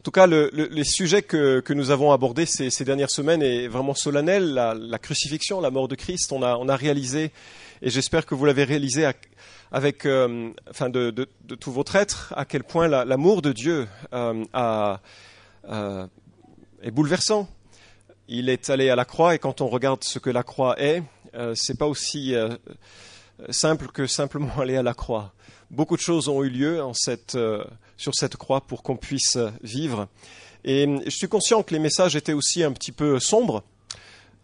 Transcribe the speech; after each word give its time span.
En 0.00 0.02
tout 0.02 0.12
cas, 0.12 0.26
le, 0.26 0.48
le, 0.54 0.64
les 0.68 0.84
sujets 0.84 1.20
que, 1.20 1.62
nous 1.74 1.90
avons 1.90 2.10
abordés 2.10 2.46
ces, 2.46 2.84
dernières 2.86 3.10
semaines 3.10 3.42
est 3.42 3.68
vraiment 3.68 3.92
solennel. 3.92 4.54
La, 4.54 4.98
crucifixion, 4.98 5.60
la 5.60 5.70
mort 5.70 5.88
de 5.88 5.94
Christ, 5.94 6.32
on 6.32 6.42
a, 6.42 6.76
réalisé, 6.76 7.32
et 7.82 7.90
j'espère 7.90 8.24
que 8.24 8.34
vous 8.34 8.46
l'avez 8.46 8.64
réalisé 8.64 9.04
avec, 9.70 10.06
euh, 10.06 10.52
de, 10.80 11.10
de, 11.10 11.28
de, 11.44 11.54
tout 11.54 11.70
votre 11.70 11.96
être, 11.96 12.32
à 12.34 12.46
quel 12.46 12.64
point 12.64 12.88
l'amour 12.88 13.42
de 13.42 13.52
Dieu 13.52 13.86
euh, 14.14 14.42
euh, 15.70 16.06
est 16.82 16.90
bouleversant. 16.90 17.46
Il 18.26 18.48
est 18.48 18.70
allé 18.70 18.88
à 18.88 18.96
la 18.96 19.04
croix, 19.04 19.34
et 19.34 19.38
quand 19.38 19.60
on 19.60 19.66
regarde 19.66 20.02
ce 20.02 20.18
que 20.18 20.30
la 20.30 20.42
croix 20.42 20.80
est, 20.80 21.02
c'est 21.52 21.78
pas 21.78 21.86
aussi 21.86 22.34
simple 23.50 23.88
que 23.88 24.06
simplement 24.06 24.48
aller 24.60 24.78
à 24.78 24.82
la 24.82 24.94
croix. 24.94 25.34
Beaucoup 25.70 25.96
de 25.96 26.02
choses 26.02 26.28
ont 26.28 26.42
eu 26.42 26.50
lieu 26.50 26.82
en 26.82 26.94
cette 26.94 27.38
sur 27.96 28.14
cette 28.14 28.36
croix 28.36 28.60
pour 28.60 28.82
qu'on 28.82 28.96
puisse 28.96 29.38
vivre. 29.62 30.08
Et 30.64 30.86
je 31.04 31.10
suis 31.10 31.28
conscient 31.28 31.62
que 31.62 31.72
les 31.72 31.80
messages 31.80 32.16
étaient 32.16 32.32
aussi 32.32 32.62
un 32.62 32.72
petit 32.72 32.92
peu 32.92 33.18
sombres. 33.18 33.62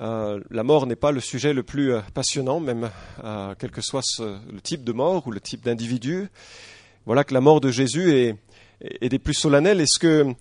Euh, 0.01 0.41
la 0.51 0.63
mort 0.63 0.87
n'est 0.87 0.97
pas 0.97 1.11
le 1.11 1.21
sujet 1.21 1.53
le 1.55 1.63
plus 1.63 1.95
euh, 1.95 2.01
passionnant, 2.13 2.61
même 2.61 2.91
euh, 3.25 3.55
quel 3.59 3.71
que 3.71 3.81
soit 3.81 4.03
ce, 4.05 4.39
le 4.53 4.61
type 4.61 4.85
de 4.85 4.93
mort 4.93 5.27
ou 5.27 5.31
le 5.31 5.41
type 5.41 5.65
d'individu. 5.65 6.29
Voilà 7.07 7.25
que 7.25 7.33
la 7.33 7.41
mort 7.41 7.61
de 7.61 7.71
Jésus 7.71 8.13
est, 8.15 8.37
est, 8.81 9.09
des 9.09 9.19
plus 9.19 9.35
solennelles. 9.35 9.81
Est-ce 9.81 9.99
que 9.99 10.35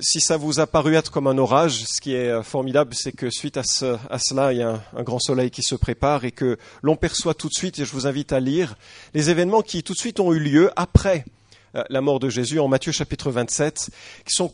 si 0.00 0.20
ça 0.20 0.36
vous 0.36 0.60
a 0.60 0.66
paru 0.66 0.94
être 0.94 1.10
comme 1.10 1.26
un 1.26 1.38
orage, 1.38 1.84
ce 1.86 2.00
qui 2.00 2.14
est 2.14 2.42
formidable, 2.42 2.94
c'est 2.94 3.12
que 3.12 3.30
suite 3.30 3.56
à, 3.56 3.62
ce, 3.64 3.96
à, 4.10 4.18
cela, 4.18 4.52
il 4.52 4.58
y 4.58 4.62
a 4.62 4.82
un, 4.96 5.02
grand 5.02 5.18
soleil 5.18 5.50
qui 5.50 5.62
se 5.62 5.74
prépare 5.74 6.24
et 6.24 6.32
que 6.32 6.56
l'on 6.82 6.96
perçoit 6.96 7.34
tout 7.34 7.48
de 7.48 7.54
suite, 7.54 7.78
et 7.78 7.84
je 7.84 7.92
vous 7.92 8.06
invite 8.06 8.32
à 8.32 8.40
lire, 8.40 8.76
les 9.14 9.30
événements 9.30 9.62
qui 9.62 9.82
tout 9.82 9.92
de 9.92 9.98
suite 9.98 10.20
ont 10.20 10.32
eu 10.32 10.38
lieu 10.38 10.70
après 10.76 11.24
euh, 11.74 11.84
la 11.88 12.00
mort 12.00 12.20
de 12.20 12.28
Jésus 12.28 12.60
en 12.60 12.68
Matthieu 12.68 12.92
chapitre 12.92 13.30
27, 13.30 13.90
qui 14.24 14.34
sont 14.34 14.52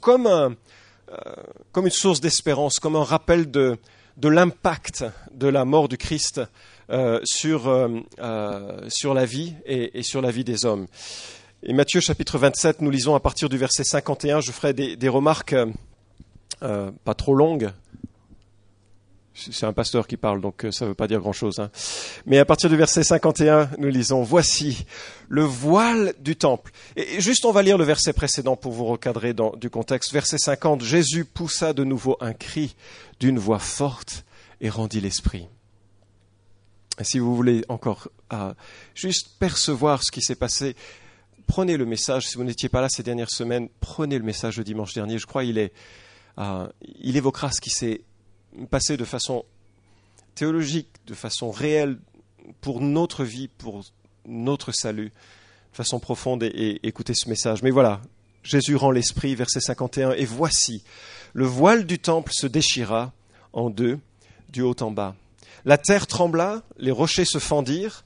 euh, 1.10 1.34
comme 1.73 1.87
une 1.87 1.92
source 1.92 2.20
d'espérance, 2.20 2.79
comme 2.79 2.96
un 2.96 3.04
rappel 3.04 3.51
de, 3.51 3.79
l'impact 4.23 5.04
de 5.32 5.49
la 5.49 5.65
mort 5.65 5.88
du 5.88 5.96
Christ 5.96 6.40
euh, 6.90 7.21
sur, 7.24 7.68
euh, 7.68 8.01
la 8.18 9.24
vie 9.24 9.54
et, 9.65 10.02
sur 10.02 10.21
la 10.21 10.30
vie 10.30 10.45
des 10.45 10.65
hommes. 10.65 10.87
Et 11.64 11.73
Matthieu 11.73 12.01
chapitre 12.01 12.38
27, 12.38 12.82
nous 12.82 12.90
lisons 12.90 13.16
à 13.16 13.20
partir 13.20 13.48
du 13.48 13.59
verset 13.59 13.82
51, 13.82 14.40
je 14.40 14.52
ferai 14.52 14.73
des, 14.73 15.09
remarques 15.09 15.56
euh, 16.62 16.92
pas 17.04 17.15
trop 17.15 17.34
longues, 17.34 17.73
c'est 19.34 19.66
un 19.66 19.73
pasteur 19.73 20.06
qui 20.06 20.16
parle, 20.16 20.40
donc 20.40 20.66
ça 20.70 20.84
ne 20.84 20.90
veut 20.90 20.95
pas 20.95 21.09
dire 21.09 21.18
grand-chose. 21.18 21.59
Hein. 21.59 21.70
Mais 22.26 22.38
à 22.38 22.45
partir 22.45 22.70
du 22.70 22.76
verset 22.76 23.02
51, 23.02 23.70
nous 23.78 23.88
lisons, 23.88 24.23
Voici 24.23 24.87
le 25.28 25.42
voile 25.42 26.15
du 26.20 26.37
temple. 26.37 26.70
Et 26.95 27.20
juste, 27.20 27.45
on 27.45 27.50
va 27.50 27.62
lire 27.62 27.76
le 27.76 27.84
verset 27.84 28.12
précédent 28.12 28.54
pour 28.54 28.72
vous 28.72 28.84
recadrer 28.84 29.34
du 29.56 29.68
contexte. 29.68 30.12
Verset 30.12 30.38
50, 30.38 30.82
Jésus 30.82 31.24
poussa 31.24 31.72
de 31.72 31.82
nouveau 31.82 32.16
un 32.20 32.34
cri 32.34 32.76
d'une 33.18 33.38
voix 33.38 33.59
forte 33.59 34.24
et 34.60 34.70
rendit 34.70 35.00
l'esprit. 35.00 35.48
Si 37.00 37.18
vous 37.18 37.34
voulez 37.34 37.65
encore 37.68 38.09
euh, 38.32 38.52
juste 38.95 39.30
percevoir 39.38 40.02
ce 40.02 40.10
qui 40.10 40.20
s'est 40.20 40.34
passé, 40.34 40.74
prenez 41.49 41.77
le 41.77 41.85
message. 41.85 42.29
Si 42.29 42.37
vous 42.37 42.45
n'étiez 42.45 42.68
pas 42.68 42.80
là 42.80 42.88
ces 42.88 43.02
dernières 43.02 43.30
semaines, 43.30 43.68
prenez 43.80 44.18
le 44.18 44.24
message 44.24 44.57
de 44.57 44.63
dimanche 44.63 44.95
dernier. 44.95 45.18
Je 45.18 45.27
crois 45.27 45.43
qu'il 45.43 45.59
est, 45.59 45.73
euh, 46.38 46.68
il 47.01 47.16
évoquera 47.16 47.51
ce 47.51 47.60
qui 47.60 47.71
s'est 47.71 48.02
passer 48.71 48.96
de 48.96 49.05
façon 49.05 49.45
théologique, 50.37 50.88
de 51.07 51.15
façon 51.15 51.51
réelle, 51.51 51.99
pour 52.60 52.80
notre 52.80 53.24
vie, 53.24 53.49
pour 53.49 53.85
notre 54.27 54.73
salut, 54.73 55.13
de 55.73 55.77
façon 55.77 55.99
profonde, 55.99 56.43
et, 56.43 56.46
et 56.46 56.87
écouter 56.87 57.15
ce 57.15 57.29
message. 57.29 57.62
Mais 57.62 57.71
voilà, 57.71 58.01
Jésus 58.43 58.77
rend 58.77 58.90
l'esprit, 58.90 59.35
verset 59.35 59.60
51, 59.60 60.12
et 60.12 60.24
voici, 60.24 60.85
le 61.33 61.45
voile 61.45 61.85
du 61.85 61.99
temple 61.99 62.33
se 62.33 62.46
déchira 62.46 63.12
en 63.52 63.71
deux, 63.71 63.99
du 64.49 64.62
haut 64.62 64.77
en 64.81 64.91
bas. 64.91 65.15
La 65.65 65.77
terre 65.77 66.06
trembla, 66.06 66.62
les 66.78 66.91
rochers 66.91 67.25
se 67.25 67.39
fendirent, 67.39 68.05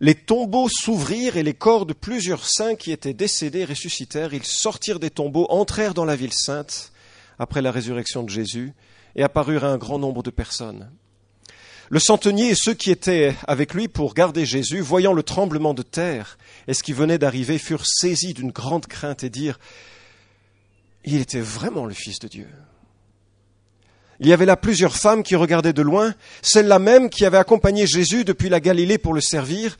les 0.00 0.14
tombeaux 0.14 0.68
s'ouvrirent 0.68 1.36
et 1.36 1.42
les 1.42 1.54
corps 1.54 1.86
de 1.86 1.92
plusieurs 1.92 2.46
saints 2.46 2.74
qui 2.74 2.92
étaient 2.92 3.14
décédés 3.14 3.64
ressuscitèrent. 3.64 4.34
Ils 4.34 4.44
sortirent 4.44 5.00
des 5.00 5.10
tombeaux, 5.10 5.46
entrèrent 5.50 5.94
dans 5.94 6.04
la 6.04 6.16
ville 6.16 6.32
sainte 6.32 6.92
après 7.38 7.62
la 7.62 7.70
résurrection 7.70 8.22
de 8.22 8.30
Jésus 8.30 8.72
et 9.16 9.22
apparurent 9.22 9.64
à 9.64 9.68
un 9.68 9.78
grand 9.78 9.98
nombre 9.98 10.22
de 10.22 10.30
personnes. 10.30 10.90
Le 11.90 11.98
centenier 11.98 12.50
et 12.50 12.54
ceux 12.54 12.74
qui 12.74 12.90
étaient 12.90 13.34
avec 13.46 13.74
lui 13.74 13.88
pour 13.88 14.14
garder 14.14 14.46
Jésus, 14.46 14.80
voyant 14.80 15.12
le 15.12 15.22
tremblement 15.22 15.74
de 15.74 15.82
terre 15.82 16.38
et 16.66 16.74
ce 16.74 16.82
qui 16.82 16.92
venait 16.92 17.18
d'arriver, 17.18 17.58
furent 17.58 17.86
saisis 17.86 18.34
d'une 18.34 18.50
grande 18.50 18.86
crainte 18.86 19.22
et 19.22 19.30
dirent 19.30 19.58
Il 21.04 21.20
était 21.20 21.40
vraiment 21.40 21.84
le 21.84 21.94
Fils 21.94 22.18
de 22.18 22.28
Dieu. 22.28 22.48
Il 24.20 24.28
y 24.28 24.32
avait 24.32 24.46
là 24.46 24.56
plusieurs 24.56 24.96
femmes 24.96 25.22
qui 25.22 25.36
regardaient 25.36 25.72
de 25.72 25.82
loin, 25.82 26.14
celle-là 26.42 26.78
même 26.78 27.10
qui 27.10 27.24
avait 27.24 27.38
accompagné 27.38 27.86
Jésus 27.86 28.24
depuis 28.24 28.48
la 28.48 28.60
Galilée 28.60 28.98
pour 28.98 29.14
le 29.14 29.20
servir. 29.20 29.76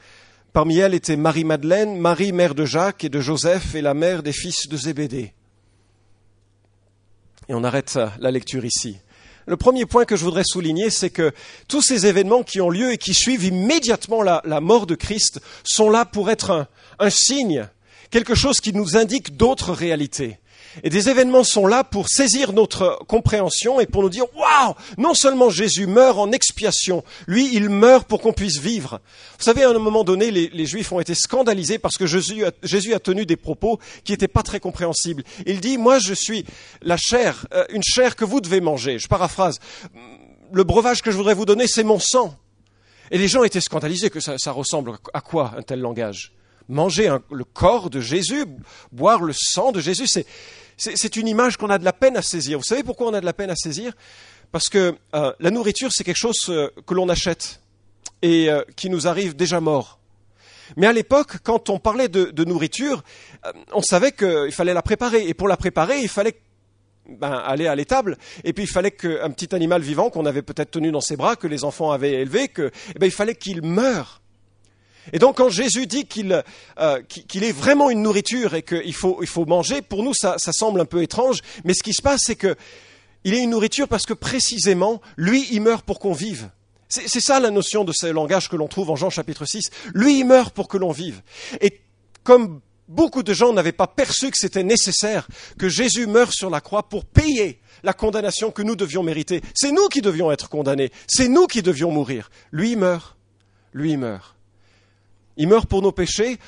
Parmi 0.53 0.79
elles 0.79 0.95
étaient 0.95 1.17
Marie-Madeleine, 1.17 1.99
Marie, 1.99 2.33
mère 2.33 2.55
de 2.55 2.65
Jacques 2.65 3.05
et 3.05 3.09
de 3.09 3.21
Joseph, 3.21 3.75
et 3.75 3.83
la 3.83 3.95
mère 3.95 4.23
des 4.23 4.33
fils 4.33 4.69
de 4.69 4.77
Zébédée. 4.77 5.33
Et 7.49 7.55
on 7.55 7.65
arrête 7.65 7.99
la 8.19 8.31
lecture 8.31 8.65
ici. 8.65 8.99
Le 9.47 9.57
premier 9.57 9.85
point 9.85 10.07
que 10.07 10.17
je 10.17 10.25
voudrais 10.25 10.45
souligner, 10.45 10.89
c'est 10.89 11.11
que 11.11 11.33
tous 11.69 11.83
ces 11.83 12.07
événements 12.07 12.43
qui 12.43 12.61
ont 12.61 12.71
lieu 12.71 12.93
et 12.93 12.99
qui 12.99 13.13
suivent 13.13 13.45
immédiatement 13.45 14.23
la, 14.23 14.61
mort 14.61 14.87
de 14.87 14.95
Christ 14.95 15.41
sont 15.65 15.91
là 15.91 16.07
pour 16.07 16.31
être 16.31 16.67
un 16.99 17.11
signe, 17.11 17.69
quelque 18.11 18.35
chose 18.35 18.61
qui 18.61 18.73
nous 18.73 18.97
indique 18.97 19.37
d'autres 19.37 19.73
réalités. 19.73 20.39
Et 20.83 20.91
des 20.91 21.09
événements 21.09 21.45
sont 21.45 21.67
là 21.67 21.85
pour 21.85 22.09
saisir 22.09 22.53
notre 22.53 22.99
compréhension 23.07 23.81
et 23.81 23.87
pour 23.87 24.03
nous 24.03 24.09
dire 24.09 24.25
waouh, 24.35 24.75
non 24.99 25.15
seulement 25.15 25.51
Jésus 25.51 25.87
meurt 25.87 26.19
en 26.19 26.33
expiation, 26.33 27.05
lui 27.27 27.55
il 27.55 27.69
meurt 27.69 28.07
pour 28.09 28.21
qu'on 28.21 28.33
puisse 28.33 28.59
vivre. 28.59 29.01
Vous 29.39 29.45
savez, 29.45 29.63
à 29.63 29.71
un 29.71 29.79
moment 29.79 30.05
donné, 30.05 30.31
les, 30.31 30.67
Juifs 30.67 30.93
ont 30.93 31.01
été 31.01 31.15
scandalisés 31.15 31.79
parce 31.79 31.97
que 31.97 32.07
Jésus 32.07 32.45
a, 32.45 33.01
tenu 33.01 33.27
des 33.27 33.37
propos 33.37 33.79
qui 34.03 34.13
n'étaient 34.13 34.29
pas 34.29 34.43
très 34.43 34.61
compréhensibles. 34.61 35.23
Il 35.47 35.61
dit 35.61 35.79
moi 35.79 35.99
je 35.99 36.15
suis 36.15 36.45
la 36.83 36.97
chair, 36.97 37.47
euh, 37.53 37.65
une 37.71 37.83
chair 37.83 38.17
que 38.17 38.25
vous 38.25 38.41
devez 38.41 38.61
manger. 38.61 38.99
Je 38.99 39.09
paraphrase. 39.09 39.61
Le 40.53 40.65
breuvage 40.65 41.03
que 41.03 41.11
je 41.11 41.17
voudrais 41.17 41.35
vous 41.35 41.45
donner, 41.47 41.67
c'est 41.67 41.85
mon 41.85 41.99
sang. 41.99 42.37
Et 43.11 43.19
les 43.19 43.29
gens 43.29 43.45
étaient 43.45 43.61
scandalisés 43.61 44.11
que 44.11 44.21
ça, 44.21 44.53
ressemble 44.53 44.93
à 45.13 45.21
quoi 45.21 45.55
un 45.57 45.63
tel 45.63 45.81
langage? 45.81 46.33
Manger 46.69 47.19
le 47.31 47.45
corps 47.45 47.91
de 47.91 48.01
Jésus, 48.01 48.47
boire 48.91 49.21
le 49.21 49.35
sang 49.37 49.73
de 49.73 49.81
Jésus, 49.81 50.07
c'est 50.07 50.27
c'est 50.77 51.17
une 51.17 51.29
image 51.29 51.57
qu'on 51.57 51.71
a 51.71 51.79
de 51.79 51.85
la 51.85 51.93
peine 51.93 52.17
à 52.17 52.23
saisir. 52.23 52.59
Vous 52.59 52.65
savez 52.65 52.83
pourquoi 52.83 53.09
on 53.09 53.15
a 53.15 53.21
de 53.21 53.27
la 53.27 53.33
peine 53.33 53.51
à 53.51 53.57
saisir? 53.57 53.93
Parce 54.55 54.69
que 54.69 54.95
euh, 55.15 55.33
la 55.41 55.51
nourriture, 55.51 55.91
c'est 55.93 56.05
quelque 56.05 56.17
chose 56.17 56.39
euh, 56.49 56.69
que 56.87 56.95
l'on 56.95 57.09
achète 57.09 57.61
et 58.23 58.49
euh, 58.49 58.63
qui 58.77 58.89
nous 58.89 59.09
arrive 59.09 59.35
déjà 59.35 59.61
mort. 59.61 59.99
Mais 60.77 60.87
à 60.87 60.93
l'époque, 60.93 61.39
quand 61.43 61.71
on 61.71 61.79
parlait 61.79 62.09
de, 62.09 62.45
nourriture, 62.45 63.03
on 63.73 63.83
savait 63.83 64.13
qu'il 64.13 64.53
fallait 64.53 64.73
la 64.73 64.81
préparer. 64.81 65.29
Et 65.29 65.35
pour 65.35 65.49
la 65.49 65.57
préparer, 65.57 66.01
il 66.01 66.09
fallait 66.09 66.37
ben, 67.09 67.33
aller 67.33 67.67
à 67.67 67.75
l'étable. 67.75 68.17
Et 68.45 68.53
puis 68.53 68.65
il 68.65 68.69
fallait 68.69 68.93
qu'un 68.93 69.31
petit 69.31 69.55
animal 69.55 69.83
vivant 69.83 70.09
qu'on 70.09 70.25
avait 70.25 70.43
peut-être 70.43 70.71
tenu 70.71 70.91
dans 70.91 71.03
ses 71.03 71.17
bras, 71.17 71.37
que 71.37 71.47
les 71.47 71.65
enfants 71.65 71.91
avaient 71.91 72.13
élevé, 72.13 72.51
eh 72.57 72.99
ben, 72.99 73.07
il 73.07 73.13
fallait 73.13 73.35
qu'il 73.35 73.61
meure. 73.63 74.23
Et 75.13 75.19
donc 75.19 75.37
quand 75.37 75.49
Jésus 75.49 75.87
dit 75.87 76.07
qu'il 76.07 76.43
euh, 76.79 77.03
qu 77.03 77.45
est 77.45 77.53
vraiment 77.53 77.91
une 77.91 78.03
nourriture 78.03 78.55
et 78.55 78.63
qu'il 78.63 78.95
faut, 78.95 79.45
manger, 79.47 79.83
pour 79.83 80.03
nous 80.03 80.15
ça, 80.15 80.37
semble 80.39 80.81
un 80.81 80.85
peu 80.85 81.03
étrange, 81.03 81.41
mais 81.65 81.75
ce 81.75 81.83
qui 81.83 81.93
se 81.93 82.03
passe 82.03 82.23
c'est 82.25 82.37
que 82.37 82.57
il 83.25 83.35
est 83.35 83.43
une 83.43 83.51
nourriture 83.51 83.89
parce 83.89 84.05
que 84.05 84.13
précisément, 84.13 85.01
lui, 85.17 85.47
il 85.51 85.63
meurt 85.63 85.85
pour 85.85 85.99
qu'on 85.99 86.13
vive. 86.13 86.51
C'est 86.89 87.21
ça 87.21 87.41
la 87.41 87.51
notion 87.51 87.83
de 87.83 87.93
ce 87.93 88.07
langage 88.07 88.49
que 88.49 88.57
l'on 88.57 88.69
trouve 88.69 88.91
en 88.91 88.97
Jean 88.97 89.11
chapitre 89.11 89.47
6. 89.47 89.71
Lui, 89.95 90.21
il 90.21 90.25
meurt 90.25 90.55
pour 90.55 90.69
que 90.69 90.77
l'on 90.77 90.93
vive. 90.93 91.23
Et 91.63 91.81
comme 92.23 92.61
beaucoup 92.89 93.23
de 93.23 93.33
gens 93.33 93.53
n'avaient 93.53 93.73
pas 93.73 93.87
perçu 93.87 94.31
que 94.31 94.37
c'était 94.39 94.63
nécessaire 94.63 95.27
que 95.59 95.69
Jésus 95.69 96.07
meure 96.07 96.33
sur 96.33 96.51
la 96.51 96.61
croix 96.61 96.85
pour 96.85 97.05
payer 97.05 97.61
la 97.83 97.95
condamnation 97.95 98.51
que 98.51 98.63
nous 98.63 98.77
devions 98.77 99.03
mériter, 99.03 99.43
c'est 99.55 99.73
nous 99.73 99.89
qui 99.89 100.03
devions 100.03 100.31
être 100.31 100.49
condamnés, 100.49 100.93
c'est 101.07 101.29
nous 101.29 101.47
qui 101.47 101.63
devions 101.63 101.91
mourir. 101.91 102.31
Lui, 102.53 102.77
meurt. 102.77 103.17
Lui, 103.73 103.97
meurt. 103.97 104.34
Il 105.37 105.49
meurt 105.49 105.69
pour 105.69 105.83
nos 105.83 105.93
péchés, 105.93 106.39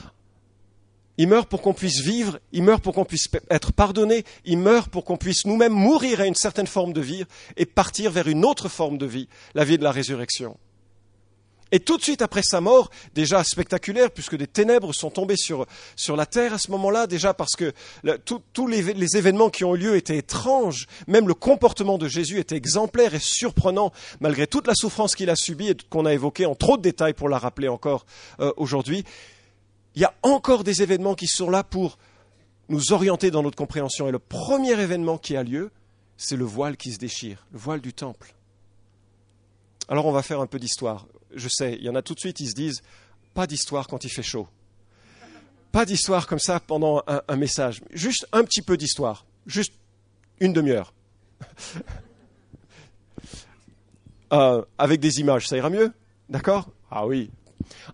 il 1.19 1.29
meurt 1.29 1.49
pour 1.49 1.63
qu'on 1.63 1.73
puisse 1.73 2.01
vivre, 2.01 2.39
il 2.53 2.63
meurt 2.63 2.83
pour 2.83 2.95
qu'on 2.95 3.05
puisse 3.05 3.29
être 3.51 3.73
pardonné, 3.73 4.25
il 4.45 4.59
meurt 4.59 4.91
pour 4.91 5.05
qu'on 5.05 5.17
puisse 5.17 5.47
nous-mêmes 5.47 5.73
mourir 5.73 6.21
à 6.21 6.27
une 6.27 6.35
certaine 6.35 6.67
forme 6.67 6.93
de 6.93 7.01
vie 7.01 7.25
et 7.57 7.67
partir 7.67 8.11
vers 8.11 8.29
une 8.29 8.45
autre 8.45 8.69
forme 8.69 8.99
de 8.99 9.07
vie, 9.07 9.29
la 9.55 9.65
vie 9.65 9.79
de 9.79 9.85
la 9.85 9.93
résurrection. 9.93 10.57
Et 11.73 11.81
tout 11.81 11.97
de 11.97 12.03
suite 12.03 12.23
après 12.23 12.43
sa 12.43 12.61
mort, 12.61 12.91
déjà 13.15 13.43
spectaculaire, 13.43 14.13
puisque 14.13 14.37
des 14.37 14.47
ténèbres 14.47 14.95
sont 14.95 15.11
tombées 15.11 15.37
sur, 15.37 15.67
sur 15.97 16.15
la 16.15 16.25
terre 16.25 16.55
à 16.55 16.59
ce 16.59 16.71
moment-là, 16.71 17.09
déjà 17.09 17.35
parce 17.35 17.57
que 17.57 17.73
tous 18.25 18.67
les, 18.69 18.95
les, 18.95 19.17
événements 19.17 19.51
qui 19.51 19.65
ont 19.65 19.75
eu 19.75 19.79
lieu 19.79 19.97
étaient 19.97 20.19
étranges, 20.19 20.87
même 21.09 21.27
le 21.27 21.35
comportement 21.35 21.99
de 21.99 22.07
Jésus 22.07 22.39
était 22.39 22.55
exemplaire 22.55 23.15
et 23.15 23.19
surprenant, 23.19 23.93
malgré 24.21 24.47
toute 24.47 24.69
la 24.69 24.75
souffrance 24.77 25.17
qu'il 25.17 25.29
a 25.29 25.37
subie 25.37 25.71
et 25.71 25.77
qu'on 25.91 26.07
a 26.07 26.13
évoquée 26.13 26.47
en 26.47 26.55
trop 26.55 26.77
de 26.77 26.83
détails 26.83 27.15
pour 27.15 27.29
la 27.29 27.39
rappeler 27.39 27.69
encore 27.69 28.07
euh, 28.39 28.53
aujourd'hui. 28.57 29.05
Il 29.97 30.03
y 30.03 30.05
a 30.05 30.15
encore 30.23 30.63
des 30.63 30.83
événements 30.83 31.15
qui 31.15 31.27
sont 31.27 31.51
là 31.51 31.65
pour 31.65 31.99
nous 32.69 32.93
orienter 32.93 33.31
dans 33.31 33.43
notre 33.43 33.57
compréhension. 33.57 34.07
Et 34.07 34.13
le 34.13 34.19
premier 34.19 34.79
événement 34.81 35.19
qui 35.19 35.37
a 35.37 35.43
lieu, 35.43 35.71
c'est 36.17 36.37
le 36.37 36.45
voile 36.45 36.77
qui 36.77 36.93
se 36.93 36.99
déchire, 36.99 37.47
le 37.53 37.59
voile 37.59 37.81
du 37.81 37.93
temple. 37.93 38.35
Alors 39.89 40.07
on 40.07 40.13
va 40.13 40.23
faire 40.23 40.41
un 40.41 40.47
peu 40.47 40.59
d'histoire. 40.59 41.07
Je 41.37 41.49
sais, 41.49 41.75
il 41.75 41.85
y 41.85 41.89
en 41.89 41.95
a 41.95 42.03
tout 42.03 42.15
de 42.15 42.21
suite, 42.21 42.41
ils 42.41 42.49
se 42.49 42.55
disent, 42.55 42.83
pas 43.35 43.47
d'histoire 43.47 43.87
quand 43.87 44.05
il 44.05 44.09
fait 44.09 44.23
chaud. 44.23 44.49
Pas 45.71 45.85
d'histoire 45.85 46.27
comme 46.27 46.39
ça 46.39 46.59
pendant 46.59 47.03
un, 47.07 47.37
message. 47.37 47.83
Juste 47.91 48.27
un 48.33 48.45
petit 48.45 48.63
peu 48.63 48.77
d'histoire. 48.77 49.27
Juste 49.47 49.75
une 50.41 50.53
demi-heure. 50.53 50.93
Euh, 54.33 54.65
avec 54.77 54.99
des 54.99 55.21
images, 55.21 55.47
ça 55.47 55.57
ira 55.57 55.71
mieux? 55.71 55.93
D'accord? 56.29 56.69
Ah 56.91 57.07
oui. 57.07 57.31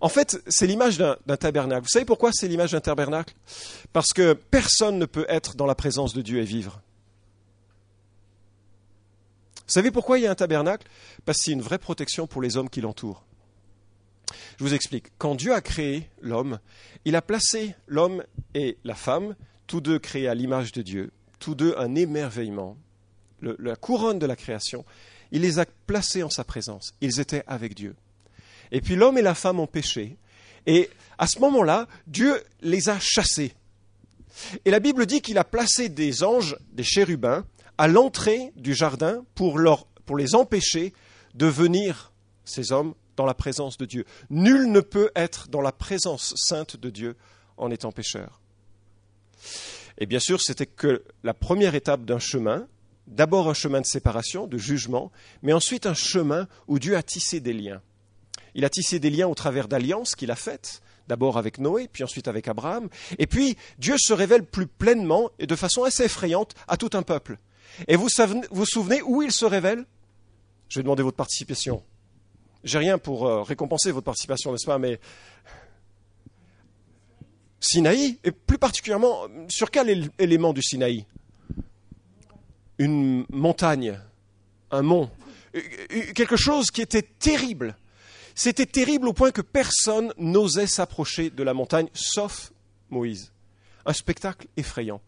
En 0.01 0.09
fait, 0.09 0.43
c'est 0.47 0.67
l'image 0.67 0.97
d'un 0.97 1.37
tabernacle. 1.37 1.83
Vous 1.83 1.91
savez 1.91 2.07
pourquoi 2.07 2.31
c'est 2.33 2.49
l'image 2.49 2.73
d'un 2.73 2.81
tabernacle? 2.81 3.35
Parce 3.93 4.15
que 4.15 4.33
personne 4.33 4.99
ne 4.99 5.05
peut 5.05 5.27
être 5.29 5.57
dans 5.57 5.67
la 5.67 5.75
présence 5.75 6.15
de 6.15 6.23
Dieu 6.23 6.41
et 6.41 6.45
vivre. 6.45 6.81
Vous 9.57 9.73
savez 9.73 9.91
pourquoi 9.91 10.19
il 10.19 10.23
y 10.23 10.27
a 10.27 10.31
un 10.31 10.35
tabernacle? 10.35 10.87
Parce 11.27 11.39
que 11.39 11.45
c'est 11.45 11.53
une 11.53 11.61
vraie 11.61 11.79
protection 11.79 12.27
pour 12.27 12.41
les 12.41 12.57
hommes 12.57 12.71
qui 12.71 12.81
l'entourent. 12.81 13.25
Je 14.59 14.65
vous 14.65 14.75
explique. 14.75 15.07
Quand 15.19 15.35
Dieu 15.35 15.53
a 15.53 15.61
créé 15.61 16.09
l'homme, 16.21 16.59
il 17.05 17.17
a 17.17 17.23
placé 17.23 17.75
l'homme 17.87 18.25
et 18.55 18.79
la 18.85 18.95
femme, 18.95 19.35
tous 19.67 19.81
deux 19.81 19.99
créés 19.99 20.29
à 20.29 20.35
l'image 20.35 20.73
de 20.73 20.83
Dieu, 20.83 21.11
tous 21.39 21.55
deux 21.55 21.75
un 21.79 21.95
émerveillement, 21.95 22.77
la 23.41 23.77
couronne 23.77 24.19
de 24.19 24.27
la 24.27 24.37
création. 24.37 24.85
Il 25.33 25.43
les 25.43 25.59
a 25.59 25.65
placés 25.87 26.23
en 26.23 26.31
sa 26.31 26.45
présence. 26.45 26.95
Ils 27.01 27.21
étaient 27.21 27.45
avec 27.47 27.75
Dieu. 27.75 27.97
Et 28.71 28.81
puis 28.81 28.97
l'homme 28.97 29.19
et 29.19 29.23
la 29.23 29.35
femme 29.35 29.61
ont 29.61 29.67
péché. 29.67 30.17
Et 30.67 30.91
à 31.19 31.27
ce 31.27 31.39
moment-là, 31.41 31.89
Dieu 32.07 32.43
les 32.61 32.89
a 32.89 32.99
chassés. 33.01 33.55
Et 34.65 34.71
la 34.71 34.81
Bible 34.81 35.07
dit 35.07 35.21
qu'il 35.21 35.39
a 35.39 35.45
placé 35.45 35.89
des 35.89 36.23
anges, 36.23 36.57
des 36.73 36.85
chérubins, 36.85 37.45
à 37.79 37.89
l'entrée 37.89 38.53
du 38.57 38.75
jardin 38.75 39.25
pour, 39.35 39.61
pour 40.07 40.17
les 40.17 40.35
empêcher 40.35 40.93
de 41.35 41.47
venir, 41.47 42.13
ces 42.45 42.73
hommes, 42.73 42.95
la 43.27 43.35
présence 43.35 43.79
de 43.79 43.85
Dieu. 43.85 44.05
Nul 44.31 44.71
ne 44.71 44.81
peut 44.81 45.11
être 45.15 45.49
dans 45.49 45.61
la 45.61 45.73
présence 45.73 46.35
sainte 46.37 46.77
de 46.77 46.91
Dieu 46.91 47.17
en 47.57 47.71
étant 47.71 47.93
pécheur. 47.93 48.41
Et 49.99 50.07
bien 50.07 50.21
sûr, 50.21 50.41
c'était 50.41 50.67
que 50.67 51.05
la 51.23 51.35
première 51.35 51.75
étape 51.75 52.05
d'un 52.05 52.19
chemin, 52.19 52.67
d'abord 53.07 53.49
un 53.49 53.55
chemin 53.55 53.81
de 53.81 53.87
séparation, 53.87 54.47
de 54.47 54.59
jugement, 54.59 55.13
mais 55.43 55.53
ensuite 55.53 55.87
un 55.87 55.95
chemin 55.95 56.49
où 56.67 56.79
Dieu 56.79 56.97
a 56.97 57.03
tissé 57.03 57.41
des 57.41 57.53
liens. 57.53 57.83
Il 58.55 58.65
a 58.65 58.71
tissé 58.71 58.99
des 58.99 59.11
liens 59.11 59.29
au 59.29 59.35
travers 59.35 59.69
d'alliances 59.69 60.15
qu'il 60.15 60.31
a 60.31 60.37
faites, 60.37 60.83
d'abord 61.09 61.39
avec 61.39 61.59
Noé, 61.59 61.89
puis 61.93 62.05
ensuite 62.05 62.29
avec 62.29 62.49
Abraham, 62.49 62.89
et 63.19 63.27
puis 63.27 63.57
Dieu 63.79 63.97
se 63.99 64.13
révèle 64.13 64.45
plus 64.45 64.67
pleinement 64.67 65.31
et 65.39 65.47
de 65.47 65.57
façon 65.57 65.85
assez 65.85 66.05
effrayante 66.05 66.55
à 66.69 66.77
tout 66.77 66.91
un 66.95 67.03
peuple. 67.03 67.39
Et 67.89 67.97
vous 67.97 68.09
vous 68.51 68.67
souvenez 68.67 69.03
où 69.03 69.23
il 69.23 69.33
se 69.33 69.45
révèle? 69.45 69.85
Je 70.69 70.79
vais 70.79 70.83
demander 70.83 71.03
votre 71.03 71.17
participation. 71.17 71.83
J'ai 72.65 72.79
rien 72.79 72.99
pour 72.99 73.27
euh, 73.27 73.43
récompenser 73.43 73.91
votre 73.91 74.05
participation, 74.05 74.53
n'est-ce 74.53 74.67
pas 74.67 74.79
Mais 74.79 75.01
Sinaï, 77.61 78.19
et 78.25 78.33
plus 78.33 78.59
particulièrement, 78.59 79.27
sur 79.49 79.71
quel 79.71 80.11
élément 80.19 80.53
du 80.53 80.63
Sinaï? 80.63 81.07
Une 82.79 83.25
montagne, 83.31 83.99
un 84.71 84.83
mont, 84.83 85.11
quelque 86.15 86.37
chose 86.37 86.71
qui 86.71 86.83
était 86.83 87.03
terrible. 87.03 87.77
C'était 88.35 88.67
terrible 88.67 89.09
au 89.09 89.13
point 89.13 89.31
que 89.31 89.43
personne 89.43 90.13
n'osait 90.17 90.67
s'approcher 90.67 91.31
de 91.31 91.43
la 91.43 91.55
montagne, 91.55 91.89
sauf 91.93 92.53
Moïse. 92.91 93.33
Un 93.85 93.93
spectacle 93.93 94.47
effrayant. 94.57 95.01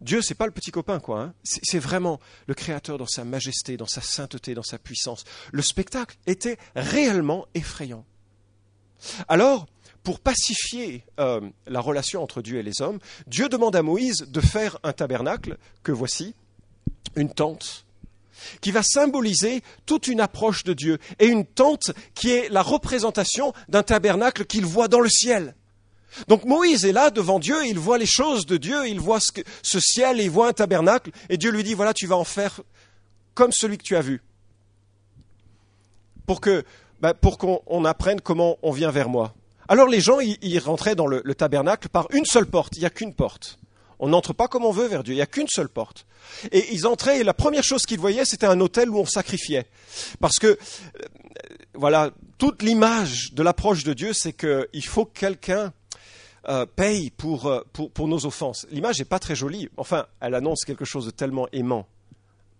Dieu, 0.00 0.22
c'est 0.22 0.34
pas 0.34 0.46
le 0.46 0.52
petit 0.52 0.70
copain, 0.70 1.00
quoi. 1.00 1.20
Hein. 1.20 1.34
C'est 1.42 1.78
vraiment 1.78 2.20
le 2.46 2.54
Créateur 2.54 2.98
dans 2.98 3.06
sa 3.06 3.24
majesté, 3.24 3.76
dans 3.76 3.86
sa 3.86 4.00
sainteté, 4.00 4.54
dans 4.54 4.62
sa 4.62 4.78
puissance. 4.78 5.24
Le 5.50 5.62
spectacle 5.62 6.16
était 6.26 6.58
réellement 6.76 7.46
effrayant. 7.54 8.04
Alors, 9.28 9.66
pour 10.02 10.20
pacifier 10.20 11.04
euh, 11.18 11.40
la 11.66 11.80
relation 11.80 12.22
entre 12.22 12.42
Dieu 12.42 12.58
et 12.58 12.62
les 12.62 12.80
hommes, 12.80 12.98
Dieu 13.26 13.48
demande 13.48 13.76
à 13.76 13.82
Moïse 13.82 14.26
de 14.28 14.40
faire 14.40 14.78
un 14.82 14.92
tabernacle, 14.92 15.58
que 15.82 15.92
voici, 15.92 16.34
une 17.16 17.32
tente, 17.32 17.84
qui 18.60 18.70
va 18.70 18.82
symboliser 18.82 19.62
toute 19.84 20.06
une 20.06 20.20
approche 20.20 20.64
de 20.64 20.72
Dieu, 20.72 20.98
et 21.18 21.26
une 21.26 21.44
tente 21.44 21.90
qui 22.14 22.30
est 22.30 22.48
la 22.48 22.62
représentation 22.62 23.52
d'un 23.68 23.82
tabernacle 23.82 24.46
qu'il 24.46 24.64
voit 24.64 24.88
dans 24.88 25.00
le 25.00 25.08
ciel. 25.08 25.54
Donc 26.26 26.44
Moïse 26.44 26.84
est 26.84 26.92
là 26.92 27.10
devant 27.10 27.38
Dieu, 27.38 27.56
il 27.66 27.78
voit 27.78 27.98
les 27.98 28.06
choses 28.06 28.46
de 28.46 28.56
Dieu, 28.56 28.88
il 28.88 29.00
voit 29.00 29.20
ce, 29.20 29.80
ciel, 29.80 30.20
il 30.20 30.30
voit 30.30 30.48
un 30.48 30.52
tabernacle, 30.52 31.10
et 31.28 31.36
Dieu 31.36 31.50
lui 31.50 31.62
dit, 31.62 31.74
voilà, 31.74 31.94
tu 31.94 32.06
vas 32.06 32.16
en 32.16 32.24
faire 32.24 32.60
comme 33.34 33.52
celui 33.52 33.78
que 33.78 33.84
tu 33.84 33.96
as 33.96 34.00
vu. 34.00 34.22
Pour 36.26 36.40
que, 36.40 36.64
ben, 37.00 37.14
pour 37.14 37.38
qu'on 37.38 37.84
apprenne 37.84 38.20
comment 38.20 38.58
on 38.62 38.72
vient 38.72 38.90
vers 38.90 39.08
moi. 39.08 39.34
Alors 39.68 39.86
les 39.86 40.00
gens, 40.00 40.18
ils, 40.20 40.58
rentraient 40.58 40.94
dans 40.94 41.06
le, 41.06 41.22
tabernacle 41.34 41.88
par 41.88 42.08
une 42.12 42.24
seule 42.24 42.46
porte, 42.46 42.76
il 42.76 42.80
n'y 42.80 42.86
a 42.86 42.90
qu'une 42.90 43.14
porte. 43.14 43.58
On 44.00 44.08
n'entre 44.08 44.32
pas 44.32 44.48
comme 44.48 44.64
on 44.64 44.70
veut 44.70 44.86
vers 44.86 45.02
Dieu, 45.02 45.12
il 45.12 45.16
n'y 45.16 45.22
a 45.22 45.26
qu'une 45.26 45.48
seule 45.48 45.68
porte. 45.68 46.06
Et 46.52 46.72
ils 46.72 46.86
entraient, 46.86 47.20
et 47.20 47.24
la 47.24 47.34
première 47.34 47.64
chose 47.64 47.82
qu'ils 47.82 47.98
voyaient, 47.98 48.24
c'était 48.24 48.46
un 48.46 48.60
hôtel 48.60 48.88
où 48.90 48.98
on 48.98 49.06
sacrifiait. 49.06 49.66
Parce 50.20 50.38
que, 50.38 50.46
euh, 50.46 50.56
voilà, 51.74 52.10
toute 52.38 52.62
l'image 52.62 53.32
de 53.32 53.42
l'approche 53.42 53.84
de 53.84 53.92
Dieu, 53.92 54.12
c'est 54.12 54.32
qu'il 54.32 54.86
faut 54.86 55.04
quelqu'un 55.04 55.72
euh, 56.48 56.66
paye 56.66 57.08
euh, 57.08 57.10
pour, 57.72 57.90
pour, 57.92 58.08
nos 58.08 58.26
offenses. 58.26 58.66
L'image 58.70 58.98
n'est 58.98 59.04
pas 59.04 59.18
très 59.18 59.34
jolie. 59.34 59.68
Enfin, 59.76 60.06
elle 60.20 60.34
annonce 60.34 60.64
quelque 60.64 60.84
chose 60.84 61.06
de 61.06 61.10
tellement 61.10 61.48
aimant 61.52 61.86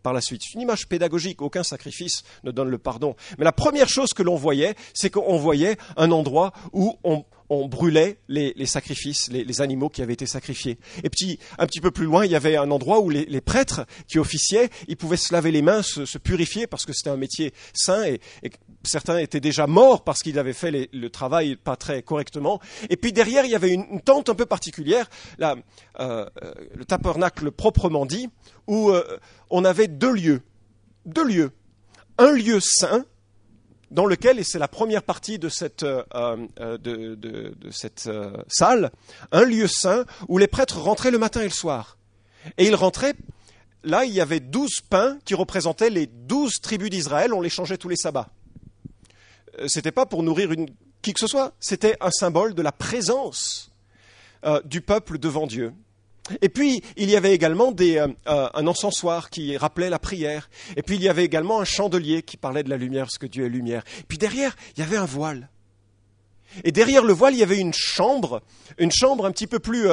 par 0.02 0.12
la 0.12 0.20
suite. 0.20 0.42
C'est 0.44 0.54
une 0.54 0.62
image 0.62 0.88
pédagogique, 0.88 1.42
aucun 1.42 1.62
sacrifice 1.62 2.22
ne 2.44 2.50
donne 2.50 2.68
le 2.68 2.78
pardon. 2.78 3.16
Mais 3.38 3.44
la 3.44 3.52
première 3.52 3.88
chose 3.88 4.12
que 4.14 4.22
l'on 4.22 4.36
voyait, 4.36 4.74
c'est 4.94 5.10
qu'on 5.10 5.38
voyait 5.38 5.76
un 5.96 6.10
endroit 6.10 6.52
où 6.72 6.96
on, 7.04 7.24
brûlait 7.50 8.18
les, 8.28 8.66
sacrifices, 8.66 9.30
les, 9.30 9.60
animaux 9.62 9.88
qui 9.88 10.02
avaient 10.02 10.12
été 10.12 10.26
sacrifiés. 10.26 10.78
Et 11.02 11.08
puis, 11.08 11.38
un 11.58 11.66
petit 11.66 11.80
peu 11.80 11.90
plus 11.90 12.04
loin, 12.04 12.26
il 12.26 12.30
y 12.30 12.36
avait 12.36 12.56
un 12.56 12.70
endroit 12.70 13.00
où 13.00 13.08
les, 13.08 13.40
prêtres 13.40 13.86
qui 14.06 14.18
officiaient, 14.18 14.68
ils 14.86 14.96
pouvaient 14.96 15.16
se 15.16 15.32
laver 15.32 15.50
les 15.50 15.62
mains, 15.62 15.82
se, 15.82 16.18
purifier, 16.18 16.66
parce 16.66 16.84
que 16.84 16.92
c'était 16.92 17.10
un 17.10 17.16
métier 17.16 17.54
saint, 17.72 18.04
et, 18.04 18.20
et 18.42 18.50
certains 18.84 19.18
étaient 19.18 19.40
déjà 19.40 19.66
morts 19.66 20.04
parce 20.04 20.20
qu'ils 20.20 20.38
avaient 20.38 20.52
fait 20.52 20.88
le 20.92 21.10
travail 21.10 21.56
pas 21.56 21.76
très 21.76 22.02
correctement. 22.02 22.60
Et 22.90 22.96
puis 22.96 23.12
derrière, 23.12 23.44
il 23.44 23.50
y 23.50 23.54
avait 23.54 23.72
une, 23.72 24.00
tente 24.00 24.28
un 24.28 24.34
peu 24.34 24.46
particulière, 24.46 25.08
euh, 25.40 25.56
euh, 26.00 26.26
le 26.74 26.84
tabernacle 26.84 27.50
proprement 27.50 28.06
dit, 28.06 28.28
où 28.66 28.90
euh, 28.90 29.18
on 29.50 29.64
avait 29.64 29.88
deux 29.88 30.12
lieux. 30.12 30.42
Deux 31.06 31.24
lieux. 31.24 31.52
Un 32.18 32.32
lieu 32.32 32.58
saint, 32.60 33.04
dans 33.90 34.06
lequel, 34.06 34.38
et 34.38 34.44
c'est 34.44 34.58
la 34.58 34.68
première 34.68 35.02
partie 35.02 35.38
de 35.38 35.48
cette, 35.48 35.84
de, 35.84 37.56
cette 37.70 38.10
salle, 38.48 38.90
un 39.32 39.44
lieu 39.44 39.66
saint 39.66 40.04
où 40.28 40.36
les 40.36 40.48
prêtres 40.48 40.78
rentraient 40.78 41.10
le 41.10 41.18
matin 41.18 41.40
et 41.40 41.44
le 41.44 41.50
soir. 41.50 41.96
Et 42.58 42.66
ils 42.66 42.74
rentraient 42.74 43.14
là, 43.84 44.04
il 44.04 44.12
y 44.12 44.20
avait 44.20 44.40
douze 44.40 44.80
pains 44.90 45.18
qui 45.24 45.34
représentaient 45.34 45.90
les 45.90 46.06
douze 46.06 46.54
tribus 46.60 46.90
d'Israël, 46.90 47.32
on 47.32 47.40
les 47.40 47.50
changeait 47.50 47.78
tous 47.78 47.88
les 47.88 47.96
sabbats. 47.96 48.28
Euh, 49.58 49.68
c'était 49.68 49.92
pas 49.92 50.06
pour 50.06 50.22
nourrir 50.22 50.52
une, 50.52 50.68
qui 51.02 51.12
que 51.12 51.20
ce 51.20 51.26
soit, 51.26 51.52
c'était 51.60 51.96
un 52.00 52.10
symbole 52.10 52.54
de 52.54 52.62
la 52.62 52.72
présence 52.72 53.70
euh, 54.44 54.60
du 54.64 54.80
peuple 54.80 55.18
devant 55.18 55.46
Dieu. 55.46 55.72
Et 56.42 56.50
puis, 56.50 56.82
il 56.96 57.08
y 57.08 57.16
avait 57.16 57.32
également 57.32 57.74
euh, 57.80 58.08
un 58.26 58.66
encensoir 58.66 59.30
qui 59.30 59.56
rappelait 59.56 59.88
la 59.88 59.98
prière. 59.98 60.50
Et 60.76 60.82
puis, 60.82 60.96
il 60.96 61.02
y 61.02 61.08
avait 61.08 61.24
également 61.24 61.58
un 61.58 61.64
chandelier 61.64 62.22
qui 62.22 62.36
parlait 62.36 62.62
de 62.62 62.68
la 62.68 62.76
lumière, 62.76 63.04
parce 63.04 63.16
que 63.16 63.26
Dieu 63.26 63.46
est 63.46 63.48
lumière. 63.48 63.82
Et 64.00 64.02
puis 64.02 64.18
derrière, 64.18 64.54
il 64.76 64.80
y 64.80 64.82
avait 64.82 64.98
un 64.98 65.06
voile. 65.06 65.48
Et 66.64 66.72
derrière 66.72 67.02
le 67.02 67.14
voile, 67.14 67.34
il 67.34 67.40
y 67.40 67.42
avait 67.42 67.58
une 67.58 67.72
chambre, 67.72 68.42
une 68.76 68.92
chambre 68.92 69.24
un 69.24 69.32
petit 69.32 69.46
peu 69.46 69.58
plus 69.58 69.86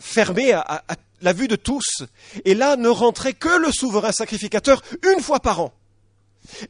fermée 0.00 0.52
à 0.52 0.82
la 1.20 1.32
vue 1.32 1.48
de 1.48 1.56
tous. 1.56 2.02
Et 2.44 2.54
là 2.54 2.76
ne 2.76 2.88
rentrait 2.88 3.34
que 3.34 3.60
le 3.60 3.70
souverain 3.72 4.12
sacrificateur 4.12 4.82
une 5.14 5.20
fois 5.20 5.40
par 5.40 5.60
an. 5.60 5.72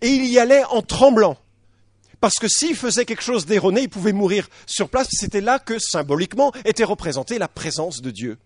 Et 0.01 0.09
il 0.09 0.27
y 0.27 0.39
allait 0.39 0.65
en 0.65 0.83
tremblant. 0.83 1.37
Parce 2.21 2.35
que 2.35 2.49
s'il 2.49 2.75
faisait 2.75 3.05
quelque 3.05 3.23
chose 3.23 3.47
d'erroné, 3.47 3.83
il 3.83 3.89
pouvait 3.89 4.13
mourir 4.13 4.49
sur 4.67 4.89
place. 4.89 5.09
C'était 5.11 5.41
là 5.41 5.59
que, 5.59 5.79
symboliquement, 5.79 6.53
était 6.65 6.85
représentée 6.85 7.39
la 7.39 7.49
présence 7.49 8.01
de 8.01 8.11
Dieu. 8.11 8.39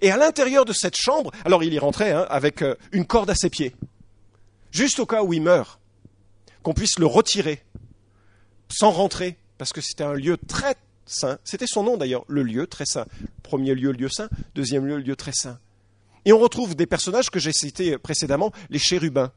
Et 0.00 0.10
à 0.10 0.16
l'intérieur 0.16 0.64
de 0.64 0.72
cette 0.72 0.96
chambre, 0.96 1.32
alors 1.44 1.62
il 1.64 1.72
y 1.72 1.78
rentrait 1.78 2.12
hein, 2.12 2.26
avec 2.30 2.62
euh, 2.62 2.74
une 2.92 3.06
corde 3.06 3.30
à 3.30 3.34
ses 3.34 3.48
pieds, 3.48 3.74
juste 4.70 4.98
au 4.98 5.06
cas 5.06 5.22
où 5.22 5.32
il 5.32 5.42
meurt, 5.42 5.80
qu'on 6.62 6.74
puisse 6.74 6.98
le 6.98 7.06
retirer, 7.06 7.62
sans 8.68 8.90
rentrer, 8.90 9.36
parce 9.56 9.72
que 9.72 9.80
c'était 9.80 10.04
un 10.04 10.14
lieu 10.14 10.36
très 10.36 10.74
saint. 11.06 11.38
C'était 11.44 11.66
son 11.66 11.82
nom 11.82 11.96
d'ailleurs, 11.96 12.24
le 12.28 12.42
lieu 12.42 12.66
très 12.66 12.84
saint. 12.86 13.06
Premier 13.42 13.74
lieu, 13.74 13.92
lieu 13.92 14.08
saint. 14.08 14.28
Deuxième 14.54 14.86
lieu, 14.86 14.98
lieu 14.98 15.16
très 15.16 15.32
saint. 15.32 15.58
Et 16.24 16.32
on 16.32 16.38
retrouve 16.38 16.74
des 16.74 16.86
personnages 16.86 17.30
que 17.30 17.38
j'ai 17.38 17.52
cités 17.52 17.96
précédemment, 17.98 18.52
les 18.70 18.78
chérubins. 18.78 19.32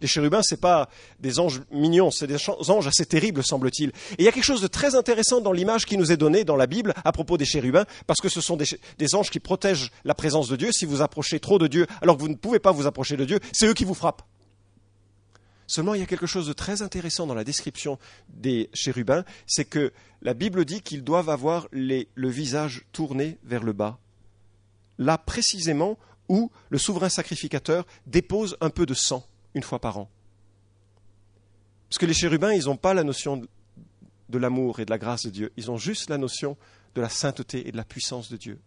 Les 0.00 0.08
chérubins, 0.08 0.40
c'est 0.42 0.60
pas 0.60 0.88
des 1.20 1.38
anges 1.38 1.62
mignons, 1.70 2.10
c'est 2.10 2.26
des 2.26 2.36
anges 2.48 2.86
assez 2.86 3.06
terribles, 3.06 3.42
semble-t-il. 3.44 3.90
Et 3.90 4.20
il 4.20 4.24
y 4.24 4.28
a 4.28 4.32
quelque 4.32 4.44
chose 4.44 4.60
de 4.60 4.66
très 4.66 4.94
intéressant 4.94 5.40
dans 5.40 5.52
l'image 5.52 5.86
qui 5.86 5.96
nous 5.96 6.12
est 6.12 6.16
donnée 6.16 6.44
dans 6.44 6.56
la 6.56 6.66
Bible 6.66 6.94
à 7.04 7.12
propos 7.12 7.36
des 7.36 7.44
chérubins, 7.44 7.84
parce 8.06 8.20
que 8.20 8.28
ce 8.28 8.40
sont 8.40 8.56
des, 8.56 9.14
anges 9.14 9.30
qui 9.30 9.40
protègent 9.40 9.90
la 10.04 10.14
présence 10.14 10.48
de 10.48 10.56
Dieu. 10.56 10.70
Si 10.72 10.84
vous 10.84 11.02
approchez 11.02 11.40
trop 11.40 11.58
de 11.58 11.66
Dieu, 11.66 11.86
alors 12.02 12.16
que 12.16 12.22
vous 12.22 12.28
ne 12.28 12.34
pouvez 12.34 12.58
pas 12.58 12.72
vous 12.72 12.86
approcher 12.86 13.16
de 13.16 13.24
Dieu, 13.24 13.40
c'est 13.52 13.66
eux 13.66 13.74
qui 13.74 13.84
vous 13.84 13.94
frappent. 13.94 14.22
Seulement, 15.66 15.94
il 15.94 16.00
y 16.00 16.02
a 16.02 16.06
quelque 16.06 16.26
chose 16.26 16.46
de 16.46 16.54
très 16.54 16.80
intéressant 16.80 17.26
dans 17.26 17.34
la 17.34 17.44
description 17.44 17.98
des 18.28 18.70
chérubins, 18.72 19.24
c'est 19.46 19.66
que 19.66 19.92
la 20.22 20.32
Bible 20.32 20.64
dit 20.64 20.80
qu'ils 20.80 21.04
doivent 21.04 21.28
avoir 21.28 21.68
le 21.72 22.28
visage 22.28 22.84
tourné 22.92 23.38
vers 23.44 23.62
le 23.62 23.74
bas. 23.74 23.98
Là, 24.96 25.18
précisément, 25.18 25.98
où 26.28 26.50
le 26.70 26.78
souverain 26.78 27.08
sacrificateur 27.08 27.86
dépose 28.06 28.56
un 28.60 28.70
peu 28.70 28.86
de 28.86 28.94
sang 28.94 29.26
une 29.54 29.62
fois 29.62 29.78
par 29.78 29.98
an. 29.98 30.10
Parce 31.88 31.98
que 31.98 32.06
les 32.06 32.14
chérubins, 32.14 32.52
ils 32.52 32.64
n'ont 32.64 32.76
pas 32.76 32.94
la 32.94 33.04
notion 33.04 33.42
de 34.28 34.38
l'amour 34.38 34.80
et 34.80 34.84
de 34.84 34.90
la 34.90 34.98
grâce 34.98 35.24
de 35.24 35.30
Dieu, 35.30 35.52
ils 35.56 35.70
ont 35.70 35.78
juste 35.78 36.10
la 36.10 36.18
notion 36.18 36.56
de 36.94 37.00
la 37.00 37.08
sainteté 37.08 37.66
et 37.66 37.72
de 37.72 37.76
la 37.76 37.84
puissance 37.84 38.30
de 38.30 38.36
Dieu. 38.36 38.58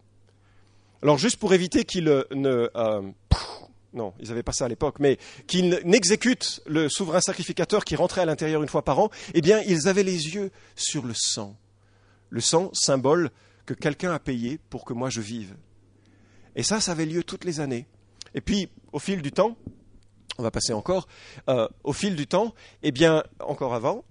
Alors 1.03 1.17
juste 1.17 1.37
pour 1.37 1.53
éviter 1.53 1.83
qu'ils 1.83 2.05
ne... 2.05 2.69
Euh, 2.75 3.01
non, 3.93 4.13
ils 4.19 4.29
n'avaient 4.29 4.43
pas 4.43 4.53
ça 4.53 4.65
à 4.65 4.67
l'époque, 4.69 4.99
mais 4.99 5.17
qu'ils 5.47 5.81
n'exécutent 5.83 6.61
le 6.65 6.87
souverain 6.87 7.19
sacrificateur 7.19 7.83
qui 7.83 7.95
rentrait 7.95 8.21
à 8.21 8.25
l'intérieur 8.25 8.61
une 8.61 8.69
fois 8.69 8.83
par 8.83 8.99
an, 8.99 9.09
eh 9.33 9.41
bien, 9.41 9.61
ils 9.67 9.87
avaient 9.87 10.03
les 10.03 10.33
yeux 10.33 10.51
sur 10.75 11.05
le 11.05 11.13
sang. 11.13 11.57
Le 12.29 12.39
sang, 12.39 12.69
symbole 12.73 13.31
que 13.65 13.73
quelqu'un 13.73 14.13
a 14.13 14.19
payé 14.19 14.59
pour 14.69 14.85
que 14.85 14.93
moi 14.93 15.09
je 15.09 15.19
vive. 15.19 15.55
Et 16.55 16.63
ça, 16.63 16.79
ça 16.79 16.93
avait 16.93 17.05
lieu 17.05 17.23
toutes 17.23 17.43
les 17.43 17.59
années. 17.59 17.85
Et 18.33 18.41
puis, 18.41 18.69
au 18.93 18.99
fil 18.99 19.21
du 19.21 19.31
temps, 19.31 19.57
on 20.41 20.43
va 20.43 20.51
passer 20.51 20.73
encore, 20.73 21.07
euh, 21.49 21.67
au 21.83 21.93
fil 21.93 22.15
du 22.15 22.27
temps, 22.27 22.53
eh 22.81 22.91
bien, 22.91 23.23
encore 23.39 23.75
avant, 23.75 24.03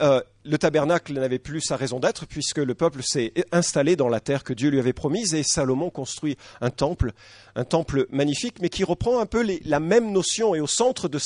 euh, 0.00 0.22
le 0.44 0.56
tabernacle 0.56 1.12
n'avait 1.12 1.38
plus 1.38 1.60
sa 1.60 1.76
raison 1.76 2.00
d'être 2.00 2.24
puisque 2.24 2.58
le 2.58 2.74
peuple 2.74 3.02
s'est 3.02 3.34
installé 3.52 3.96
dans 3.96 4.08
la 4.08 4.20
terre 4.20 4.44
que 4.44 4.54
Dieu 4.54 4.70
lui 4.70 4.78
avait 4.78 4.94
promise 4.94 5.34
et 5.34 5.42
Salomon 5.42 5.90
construit 5.90 6.38
un 6.62 6.70
temple, 6.70 7.12
un 7.54 7.64
temple 7.64 8.06
magnifique, 8.10 8.62
mais 8.62 8.70
qui 8.70 8.84
reprend 8.84 9.18
un 9.18 9.26
peu 9.26 9.44
la 9.64 9.80
même 9.80 10.12
notion. 10.12 10.54
Et 10.54 10.60
au 10.60 10.66
centre 10.66 11.08
de, 11.08 11.18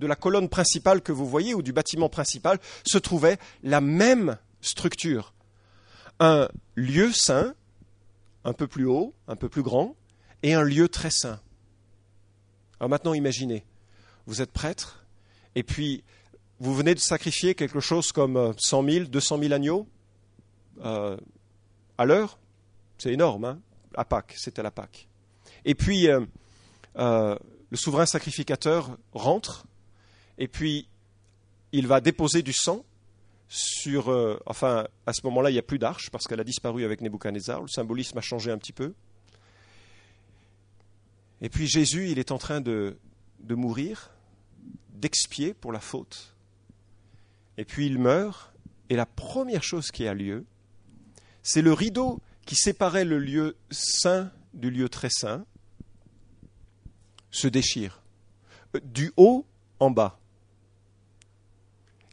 la 0.00 0.16
colonne 0.16 0.48
principale 0.48 1.02
que 1.02 1.12
vous 1.12 1.26
voyez 1.26 1.52
ou 1.52 1.60
du 1.60 1.72
bâtiment 1.72 2.08
principal 2.08 2.58
se 2.84 2.96
trouvait 2.96 3.36
la 3.62 3.82
même 3.82 4.38
structure, 4.62 5.34
un 6.20 6.48
lieu 6.76 7.10
saint 7.12 7.54
un 8.44 8.52
peu 8.54 8.68
plus 8.68 8.86
haut, 8.86 9.12
un 9.26 9.36
peu 9.36 9.50
plus 9.50 9.62
grand, 9.62 9.96
et 10.42 10.54
un 10.54 10.62
lieu 10.62 10.88
très 10.88 11.10
saint. 11.10 11.40
Alors 12.80 12.90
maintenant, 12.90 13.14
imaginez, 13.14 13.64
vous 14.26 14.40
êtes 14.42 14.52
prêtre, 14.52 15.04
et 15.54 15.62
puis 15.62 16.04
vous 16.60 16.74
venez 16.74 16.94
de 16.94 17.00
sacrifier 17.00 17.54
quelque 17.54 17.80
chose 17.80 18.12
comme 18.12 18.54
100 18.58 18.84
000, 18.84 19.04
200 19.06 19.38
000 19.38 19.52
agneaux 19.52 19.88
euh, 20.84 21.16
à 21.96 22.04
l'heure. 22.04 22.38
C'est 22.98 23.12
énorme, 23.12 23.44
hein 23.44 23.60
à 23.94 24.04
Pâques, 24.04 24.34
c'était 24.36 24.62
la 24.62 24.70
Pâques. 24.70 25.08
Et 25.64 25.74
puis, 25.74 26.08
euh, 26.08 26.20
euh, 26.98 27.36
le 27.70 27.76
souverain 27.76 28.06
sacrificateur 28.06 28.96
rentre, 29.12 29.66
et 30.36 30.46
puis 30.46 30.88
il 31.72 31.86
va 31.86 32.00
déposer 32.00 32.42
du 32.42 32.52
sang 32.52 32.84
sur, 33.48 34.08
enfin, 34.46 34.86
à 35.06 35.12
ce 35.12 35.20
moment-là, 35.24 35.50
il 35.50 35.54
n'y 35.54 35.58
a 35.58 35.62
plus 35.62 35.78
d'arche 35.78 36.10
parce 36.10 36.26
qu'elle 36.26 36.40
a 36.40 36.44
disparu 36.44 36.84
avec 36.84 37.00
Nebuchadnezzar. 37.00 37.62
Le 37.62 37.68
symbolisme 37.68 38.18
a 38.18 38.20
changé 38.20 38.50
un 38.50 38.58
petit 38.58 38.72
peu. 38.72 38.94
Et 41.40 41.48
puis 41.48 41.68
Jésus, 41.68 42.10
il 42.10 42.18
est 42.18 42.32
en 42.32 42.38
train 42.38 42.60
de, 42.60 42.96
mourir, 43.48 44.10
d'expier 44.90 45.54
pour 45.54 45.72
la 45.72 45.80
faute. 45.80 46.34
Et 47.56 47.64
puis 47.64 47.86
il 47.86 47.98
meurt, 47.98 48.52
et 48.88 48.96
la 48.96 49.06
première 49.06 49.62
chose 49.62 49.90
qui 49.90 50.06
a 50.06 50.14
lieu, 50.14 50.44
c'est 51.42 51.62
le 51.62 51.72
rideau 51.72 52.20
qui 52.46 52.56
séparait 52.56 53.04
le 53.04 53.18
lieu 53.18 53.56
saint 53.70 54.32
du 54.54 54.70
lieu 54.70 54.88
très 54.88 55.10
saint, 55.10 55.44
se 57.30 57.46
déchire, 57.46 58.02
euh, 58.74 58.80
du 58.82 59.12
haut 59.16 59.46
en 59.78 59.90
bas. 59.90 60.18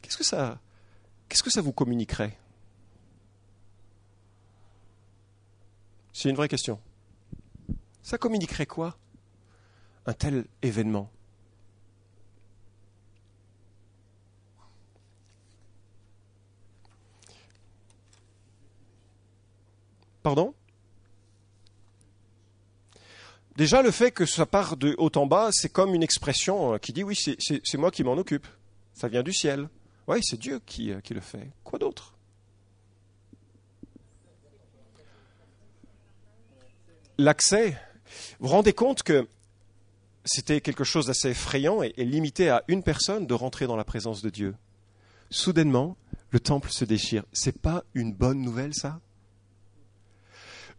Qu'est-ce 0.02 0.18
que 0.18 0.24
ça, 0.24 0.60
qu'est-ce 1.28 1.42
que 1.42 1.50
ça 1.50 1.62
vous 1.62 1.72
communiquerait? 1.72 2.38
C'est 6.12 6.30
une 6.30 6.36
vraie 6.36 6.48
question. 6.48 6.80
Ça 8.02 8.18
communiquerait 8.18 8.66
quoi? 8.66 8.96
Un 10.06 10.12
tel 10.12 10.44
événement 10.62 11.10
Pardon? 20.22 20.54
Déjà, 23.56 23.80
le 23.80 23.92
fait 23.92 24.10
que 24.10 24.26
ça 24.26 24.44
part 24.44 24.76
de 24.76 24.96
haut 24.98 25.12
en 25.14 25.24
bas, 25.24 25.50
c'est 25.52 25.68
comme 25.68 25.94
une 25.94 26.02
expression 26.02 26.74
euh, 26.74 26.78
qui 26.78 26.92
dit 26.92 27.04
oui, 27.04 27.16
c'est 27.16 27.78
moi 27.78 27.92
qui 27.92 28.02
m'en 28.02 28.14
occupe. 28.14 28.46
Ça 28.92 29.06
vient 29.06 29.22
du 29.22 29.32
ciel. 29.32 29.68
Oui, 30.08 30.18
c'est 30.22 30.38
Dieu 30.38 30.60
qui, 30.66 30.92
euh, 30.92 31.00
qui 31.00 31.14
le 31.14 31.20
fait. 31.20 31.52
Quoi 31.62 31.78
d'autre? 31.78 32.14
L'accès, 37.18 37.78
vous 38.40 38.48
vous 38.48 38.52
rendez 38.52 38.72
compte 38.72 39.04
que 39.04 39.28
c'était 40.26 40.60
quelque 40.60 40.84
chose 40.84 41.06
d'assez 41.06 41.30
effrayant 41.30 41.82
et, 41.82 41.92
limité 41.96 42.50
à 42.50 42.62
une 42.68 42.82
personne 42.82 43.26
de 43.26 43.34
rentrer 43.34 43.66
dans 43.66 43.76
la 43.76 43.84
présence 43.84 44.22
de 44.22 44.30
Dieu. 44.30 44.54
Soudainement, 45.30 45.96
le 46.30 46.40
temple 46.40 46.70
se 46.70 46.84
déchire. 46.84 47.24
C'est 47.32 47.60
pas 47.60 47.84
une 47.94 48.12
bonne 48.12 48.42
nouvelle, 48.42 48.74
ça? 48.74 49.00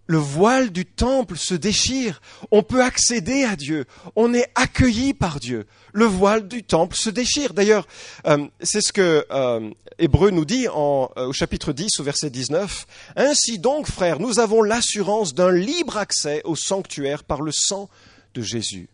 Le 0.10 0.18
voile 0.18 0.70
du 0.70 0.86
temple 0.86 1.36
se 1.36 1.54
déchire. 1.54 2.22
On 2.52 2.64
peut 2.64 2.82
accéder 2.82 3.44
à 3.44 3.58
Dieu. 3.58 3.86
On 4.16 4.34
est 4.34 4.50
accueilli 4.56 5.14
par 5.14 5.42
Dieu. 5.42 5.68
Le 5.92 6.06
voile 6.06 6.48
du 6.48 6.64
temple 6.64 6.96
se 6.96 7.10
déchire. 7.10 7.54
D'ailleurs, 7.54 7.86
euh, 8.26 8.48
c'est 8.62 8.80
ce 8.80 8.94
que 8.94 9.26
euh, 9.32 9.70
Hébreu 10.00 10.30
nous 10.30 10.46
dit 10.46 10.66
euh, 10.68 10.72
au 10.72 11.34
chapitre 11.34 11.74
10 11.74 12.00
au 12.00 12.04
verset 12.04 12.30
19. 12.30 12.88
Ainsi 13.18 13.60
donc, 13.60 13.88
frères, 13.88 14.22
nous 14.22 14.40
avons 14.40 14.62
l'assurance 14.62 15.34
d'un 15.34 15.52
libre 15.52 15.98
accès 15.98 16.42
au 16.46 16.56
sanctuaire 16.56 17.26
par 17.26 17.42
le 17.42 17.52
sang 17.52 17.90
de 18.34 18.42
Jésus. 18.42 18.88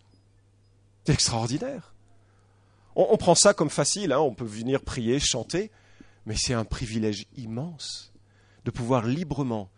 C'est 1.06 1.14
extraordinaire. 1.14 1.94
On, 2.96 3.18
prend 3.18 3.36
ça 3.36 3.54
comme 3.54 3.70
facile. 3.70 4.12
Hein. 4.12 4.20
On 4.20 4.34
peut 4.34 4.46
venir 4.46 4.82
prier, 4.82 5.20
chanter, 5.20 5.72
mais 6.26 6.36
c'est 6.38 6.54
un 6.54 6.64
privilège 6.64 7.26
immense 7.36 8.14
de 8.66 8.72
pouvoir 8.72 9.06
librement 9.06 9.70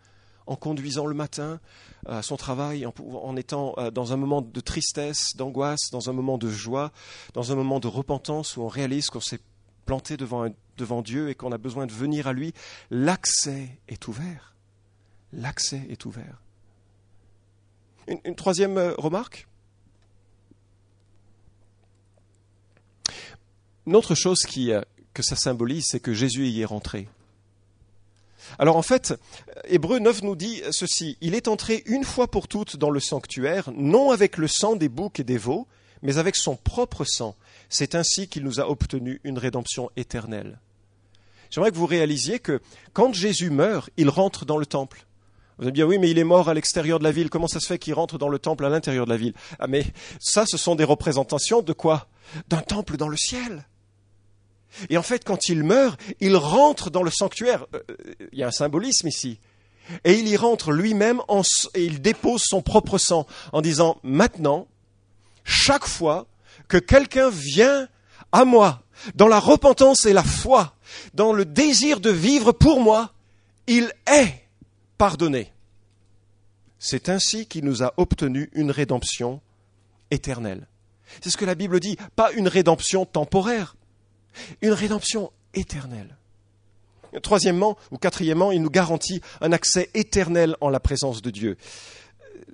en 0.46 0.54
conduisant 0.54 1.06
le 1.06 1.14
matin 1.14 1.60
euh, 2.08 2.18
à 2.18 2.22
son 2.22 2.36
travail, 2.36 2.86
en, 2.86 3.36
étant 3.36 3.74
euh, 3.78 3.90
dans 3.90 4.12
un 4.12 4.16
moment 4.16 4.42
de 4.42 4.60
tristesse, 4.60 5.34
d'angoisse, 5.36 5.90
dans 5.90 6.08
un 6.08 6.12
moment 6.12 6.38
de 6.38 6.48
joie, 6.48 6.92
dans 7.34 7.50
un 7.52 7.56
moment 7.56 7.80
de 7.80 7.88
repentance 7.88 8.56
où 8.56 8.62
on 8.62 8.68
réalise 8.68 9.10
qu'on 9.10 9.20
s'est 9.20 9.40
planté 9.86 10.16
devant, 10.16 10.48
devant 10.76 11.02
Dieu 11.02 11.30
et 11.30 11.34
qu'on 11.34 11.52
a 11.52 11.58
besoin 11.58 11.86
de 11.86 11.92
venir 11.92 12.26
à 12.28 12.32
lui, 12.32 12.52
l'accès 12.90 13.78
est 13.88 14.06
ouvert. 14.08 14.54
L'accès 15.32 15.84
est 15.88 16.04
ouvert. 16.04 16.42
Une, 18.06 18.36
troisième 18.36 18.78
euh, 18.78 18.94
remarque? 18.98 19.48
Une 23.86 23.96
autre 23.96 24.14
chose 24.14 24.40
qui, 24.40 24.72
que 25.14 25.22
ça 25.22 25.36
symbolise, 25.36 25.86
c'est 25.88 26.00
que 26.00 26.12
Jésus 26.12 26.46
y 26.48 26.60
est 26.60 26.66
rentré. 26.66 27.08
Alors 28.58 28.76
en 28.76 28.82
fait, 28.82 29.14
Hébreu 29.64 29.98
9 29.98 30.22
nous 30.22 30.36
dit 30.36 30.62
ceci, 30.70 31.16
il 31.20 31.34
est 31.34 31.48
entré 31.48 31.82
une 31.86 32.04
fois 32.04 32.30
pour 32.30 32.48
toutes 32.48 32.76
dans 32.76 32.90
le 32.90 33.00
sanctuaire, 33.00 33.70
non 33.74 34.10
avec 34.10 34.36
le 34.36 34.48
sang 34.48 34.76
des 34.76 34.88
boucs 34.88 35.20
et 35.20 35.24
des 35.24 35.38
veaux, 35.38 35.66
mais 36.02 36.18
avec 36.18 36.36
son 36.36 36.56
propre 36.56 37.04
sang. 37.04 37.34
C'est 37.68 37.94
ainsi 37.94 38.28
qu'il 38.28 38.44
nous 38.44 38.60
a 38.60 38.68
obtenu 38.68 39.20
une 39.24 39.38
rédemption 39.38 39.90
éternelle. 39.96 40.60
J'aimerais 41.50 41.70
que 41.70 41.76
vous 41.76 41.86
réalisiez 41.86 42.38
que 42.38 42.60
quand 42.92 43.12
Jésus 43.12 43.50
meurt, 43.50 43.90
il 43.96 44.08
rentre 44.08 44.44
dans 44.44 44.58
le 44.58 44.66
temple. 44.66 45.06
Vous 45.58 45.64
allez 45.64 45.72
dire, 45.72 45.88
oui, 45.88 45.98
mais 45.98 46.10
il 46.10 46.18
est 46.18 46.24
mort 46.24 46.48
à 46.48 46.54
l'extérieur 46.54 46.98
de 46.98 47.04
la 47.04 47.12
ville. 47.12 47.30
Comment 47.30 47.48
ça 47.48 47.60
se 47.60 47.66
fait 47.66 47.78
qu'il 47.78 47.94
rentre 47.94 48.18
dans 48.18 48.28
le 48.28 48.38
temple 48.38 48.66
à 48.66 48.68
l'intérieur 48.68 49.06
de 49.06 49.10
la 49.10 49.16
ville? 49.16 49.32
Ah, 49.58 49.66
mais 49.66 49.86
ça, 50.20 50.44
ce 50.44 50.58
sont 50.58 50.74
des 50.74 50.84
représentations 50.84 51.62
de 51.62 51.72
quoi? 51.72 52.08
D'un 52.48 52.60
temple 52.60 52.98
dans 52.98 53.08
le 53.08 53.16
ciel. 53.16 53.64
Et 54.90 54.96
en 54.96 55.02
fait, 55.02 55.24
quand 55.24 55.48
il 55.48 55.62
meurt, 55.62 56.00
il 56.20 56.36
rentre 56.36 56.90
dans 56.90 57.02
le 57.02 57.10
sanctuaire. 57.10 57.66
Euh, 57.74 57.80
il 58.32 58.38
y 58.38 58.42
a 58.42 58.48
un 58.48 58.52
symbolisme 58.52 59.08
ici. 59.08 59.38
Et 60.04 60.14
il 60.14 60.28
y 60.28 60.36
rentre 60.36 60.72
lui-même 60.72 61.22
et 61.74 61.84
il 61.84 62.00
dépose 62.00 62.42
son 62.44 62.60
propre 62.60 62.98
sang 62.98 63.26
en 63.52 63.60
disant, 63.60 63.98
maintenant, 64.02 64.66
chaque 65.44 65.86
fois 65.86 66.26
que 66.68 66.78
quelqu'un 66.78 67.30
vient 67.30 67.88
à 68.32 68.44
moi, 68.44 68.82
dans 69.14 69.28
la 69.28 69.38
repentance 69.38 70.04
et 70.06 70.12
la 70.12 70.24
foi, 70.24 70.74
dans 71.14 71.32
le 71.32 71.44
désir 71.44 72.00
de 72.00 72.10
vivre 72.10 72.52
pour 72.52 72.80
moi, 72.80 73.12
il 73.66 73.92
est 74.10 74.42
pardonné. 74.98 75.52
C'est 76.78 77.08
ainsi 77.08 77.46
qu'il 77.46 77.64
nous 77.64 77.82
a 77.82 77.94
obtenu 77.96 78.50
une 78.54 78.70
rédemption 78.70 79.40
éternelle. 80.10 80.66
C'est 81.22 81.30
ce 81.30 81.36
que 81.36 81.44
la 81.44 81.54
Bible 81.54 81.80
dit, 81.80 81.96
pas 82.16 82.32
une 82.32 82.48
rédemption 82.48 83.06
temporaire, 83.06 83.75
une 84.62 84.72
rédemption 84.72 85.30
éternelle. 85.54 86.16
Troisièmement 87.22 87.76
ou 87.90 87.98
quatrièmement, 87.98 88.52
il 88.52 88.62
nous 88.62 88.70
garantit 88.70 89.20
un 89.40 89.52
accès 89.52 89.90
éternel 89.94 90.56
en 90.60 90.68
la 90.68 90.80
présence 90.80 91.22
de 91.22 91.30
Dieu. 91.30 91.56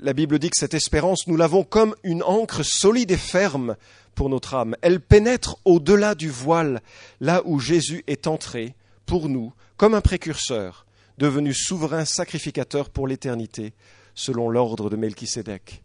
La 0.00 0.12
Bible 0.12 0.38
dit 0.38 0.50
que 0.50 0.58
cette 0.58 0.74
espérance, 0.74 1.26
nous 1.26 1.36
l'avons 1.36 1.64
comme 1.64 1.94
une 2.02 2.22
encre 2.22 2.64
solide 2.64 3.10
et 3.10 3.16
ferme 3.16 3.76
pour 4.14 4.28
notre 4.28 4.54
âme. 4.54 4.76
Elle 4.82 5.00
pénètre 5.00 5.56
au-delà 5.64 6.14
du 6.14 6.30
voile, 6.30 6.80
là 7.20 7.42
où 7.44 7.58
Jésus 7.58 8.04
est 8.06 8.26
entré 8.26 8.74
pour 9.06 9.28
nous, 9.28 9.52
comme 9.76 9.94
un 9.94 10.00
précurseur, 10.00 10.86
devenu 11.18 11.52
souverain 11.54 12.04
sacrificateur 12.04 12.90
pour 12.90 13.06
l'éternité, 13.06 13.72
selon 14.14 14.48
l'ordre 14.48 14.90
de 14.90 14.96
Melchisédek. 14.96 15.81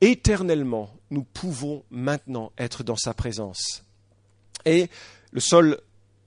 Éternellement, 0.00 0.90
nous 1.10 1.24
pouvons 1.24 1.82
maintenant 1.90 2.52
être 2.58 2.82
dans 2.82 2.96
sa 2.96 3.14
présence. 3.14 3.84
Et 4.64 4.88
le 5.32 5.40
seul 5.40 5.78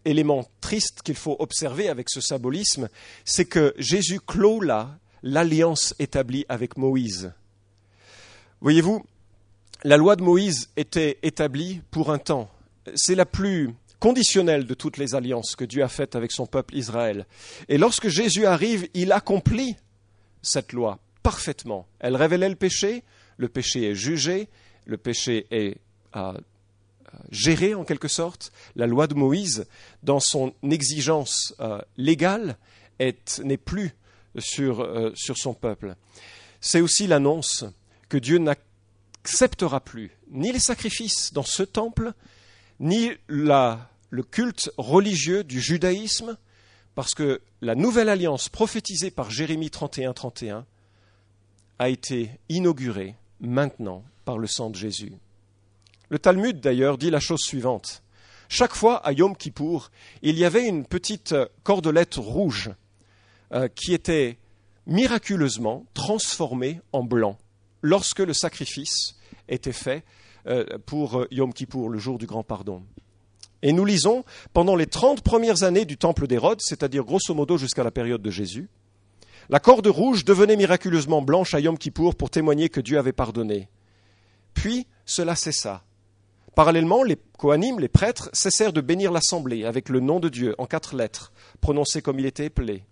élément 0.06 0.46
triste 0.62 1.02
qu'il 1.04 1.16
faut 1.16 1.36
observer 1.40 1.90
avec 1.90 2.10
ce 2.10 2.22
symbolisme, 2.22 2.90
c'est 3.24 3.46
que 3.46 3.74
Jésus 3.78 4.20
clôt 4.20 4.60
là 4.60 4.98
l'alliance 5.24 5.94
établie 6.00 6.46
avec 6.50 6.78
Moïse. 6.78 7.32
Voyez-vous, 8.62 9.06
la 9.84 9.98
loi 9.98 10.16
de 10.16 10.24
Moïse 10.24 10.70
était 10.76 11.18
établie 11.24 11.82
pour 11.92 12.12
un 12.12 12.18
temps. 12.18 12.50
C'est 12.96 13.16
la 13.16 13.26
plus 13.26 13.72
conditionnelle 14.00 14.66
de 14.66 14.74
toutes 14.74 14.98
les 14.98 15.14
alliances 15.14 15.56
que 15.56 15.64
Dieu 15.64 15.84
a 15.84 15.88
faites 15.88 16.16
avec 16.16 16.32
son 16.32 16.48
peuple 16.48 16.76
Israël. 16.76 17.26
Et 17.70 17.78
lorsque 17.78 18.08
Jésus 18.08 18.46
arrive, 18.46 18.88
il 18.94 19.12
accomplit 19.12 19.76
cette 20.42 20.74
loi 20.74 21.00
parfaitement. 21.22 21.88
Elle 22.00 22.16
révélait 22.16 22.50
le 22.50 22.56
péché, 22.56 23.04
le 23.42 23.50
péché 23.50 23.90
est 23.90 23.96
jugé, 23.96 24.50
le 24.86 24.98
péché 24.98 25.48
est 25.50 25.78
euh, 26.16 26.34
géré 27.32 27.74
en 27.74 27.84
quelque 27.84 28.08
sorte. 28.08 28.52
La 28.76 28.86
loi 28.86 29.08
de 29.08 29.16
Moïse, 29.16 29.66
dans 30.04 30.20
son 30.20 30.54
exigence 30.62 31.56
euh, 31.60 31.82
légale, 31.98 32.58
n'est 33.00 33.58
plus 33.58 33.96
sur, 34.38 34.82
euh, 34.82 35.12
sur 35.16 35.38
son 35.38 35.56
peuple. 35.56 35.96
C'est 36.60 36.82
aussi 36.82 37.08
l'annonce 37.08 37.66
que 38.10 38.18
Dieu 38.18 38.38
n'acceptera 38.38 39.80
plus 39.80 40.12
ni 40.30 40.52
les 40.52 40.60
sacrifices 40.60 41.34
dans 41.34 41.44
ce 41.44 41.64
temple, 41.64 42.14
ni 42.80 43.10
le 43.28 44.22
culte 44.22 44.72
religieux 44.78 45.44
du 45.44 45.60
judaïsme, 45.60 46.38
parce 46.94 47.16
que 47.16 47.42
la 47.62 47.74
nouvelle 47.74 48.10
alliance 48.10 48.50
prophétisée 48.50 49.10
par 49.10 49.32
Jérémie 49.32 49.72
31, 49.72 50.14
31 50.14 50.66
a 51.80 51.90
été 51.90 52.30
inaugurée 52.48 53.16
maintenant 53.42 54.04
par 54.24 54.38
le 54.38 54.48
sang 54.48 54.70
de 54.70 54.76
Jésus. 54.76 55.14
Le 56.10 56.20
Talmud, 56.20 56.60
d'ailleurs, 56.60 56.98
dit 56.98 57.10
la 57.10 57.20
chose 57.20 57.42
suivante. 57.42 58.04
Chaque 58.50 58.76
fois, 58.76 58.98
à 58.98 59.14
Yom 59.14 59.36
Kippour, 59.36 59.92
il 60.22 60.38
y 60.38 60.46
avait 60.46 60.68
une 60.68 60.86
petite 60.86 61.36
cordelette 61.64 62.16
rouge 62.16 62.72
euh, 63.54 63.68
qui 63.68 63.94
était 63.94 64.38
miraculeusement 64.88 65.86
transformée 65.94 66.82
en 66.92 67.04
blanc 67.04 67.38
lorsque 67.82 68.20
le 68.20 68.34
sacrifice 68.34 69.16
était 69.48 69.72
fait 69.72 70.04
euh, 70.48 70.66
pour 70.86 71.22
euh, 71.22 71.28
Yom 71.32 71.54
Kippour, 71.54 71.90
le 71.90 72.00
jour 72.00 72.18
du 72.18 72.26
grand 72.26 72.44
pardon. 72.44 72.84
Et 73.62 73.74
nous 73.74 73.86
lisons, 73.86 74.26
pendant 74.54 74.76
les 74.76 74.88
trente 74.88 75.22
premières 75.22 75.64
années 75.64 75.86
du 75.86 75.98
temple 75.98 76.28
d'Hérode, 76.28 76.60
c'est-à-dire 76.62 77.04
grosso 77.04 77.34
modo 77.34 77.58
jusqu'à 77.58 77.84
la 77.84 77.92
période 77.92 78.22
de 78.22 78.32
Jésus, 78.32 78.70
la 79.50 79.60
corde 79.60 79.88
rouge 79.88 80.26
devenait 80.26 80.56
miraculeusement 80.56 81.22
blanche 81.22 81.54
à 81.54 81.60
Yom 81.60 81.78
Kippour 81.78 82.16
pour 82.16 82.30
témoigner 82.30 82.70
que 82.70 82.82
Dieu 82.82 82.98
avait 82.98 83.12
pardonné. 83.12 83.70
Puis 84.54 84.88
cela 85.06 85.36
cessa. 85.36 85.84
Parallèlement, 86.56 87.04
les 87.04 87.18
Kohanim, 87.38 87.80
les 87.80 87.88
prêtres, 87.88 88.30
cessèrent 88.34 88.74
de 88.74 88.82
bénir 88.82 89.12
l'assemblée 89.12 89.66
avec 89.66 89.90
le 89.90 90.00
nom 90.00 90.20
de 90.20 90.30
Dieu 90.30 90.54
en 90.58 90.66
quatre 90.66 90.96
lettres, 90.96 91.32
prononcées 91.62 92.02
comme 92.02 92.20
il 92.20 92.26
était 92.26 92.48
appelé. 92.48 92.84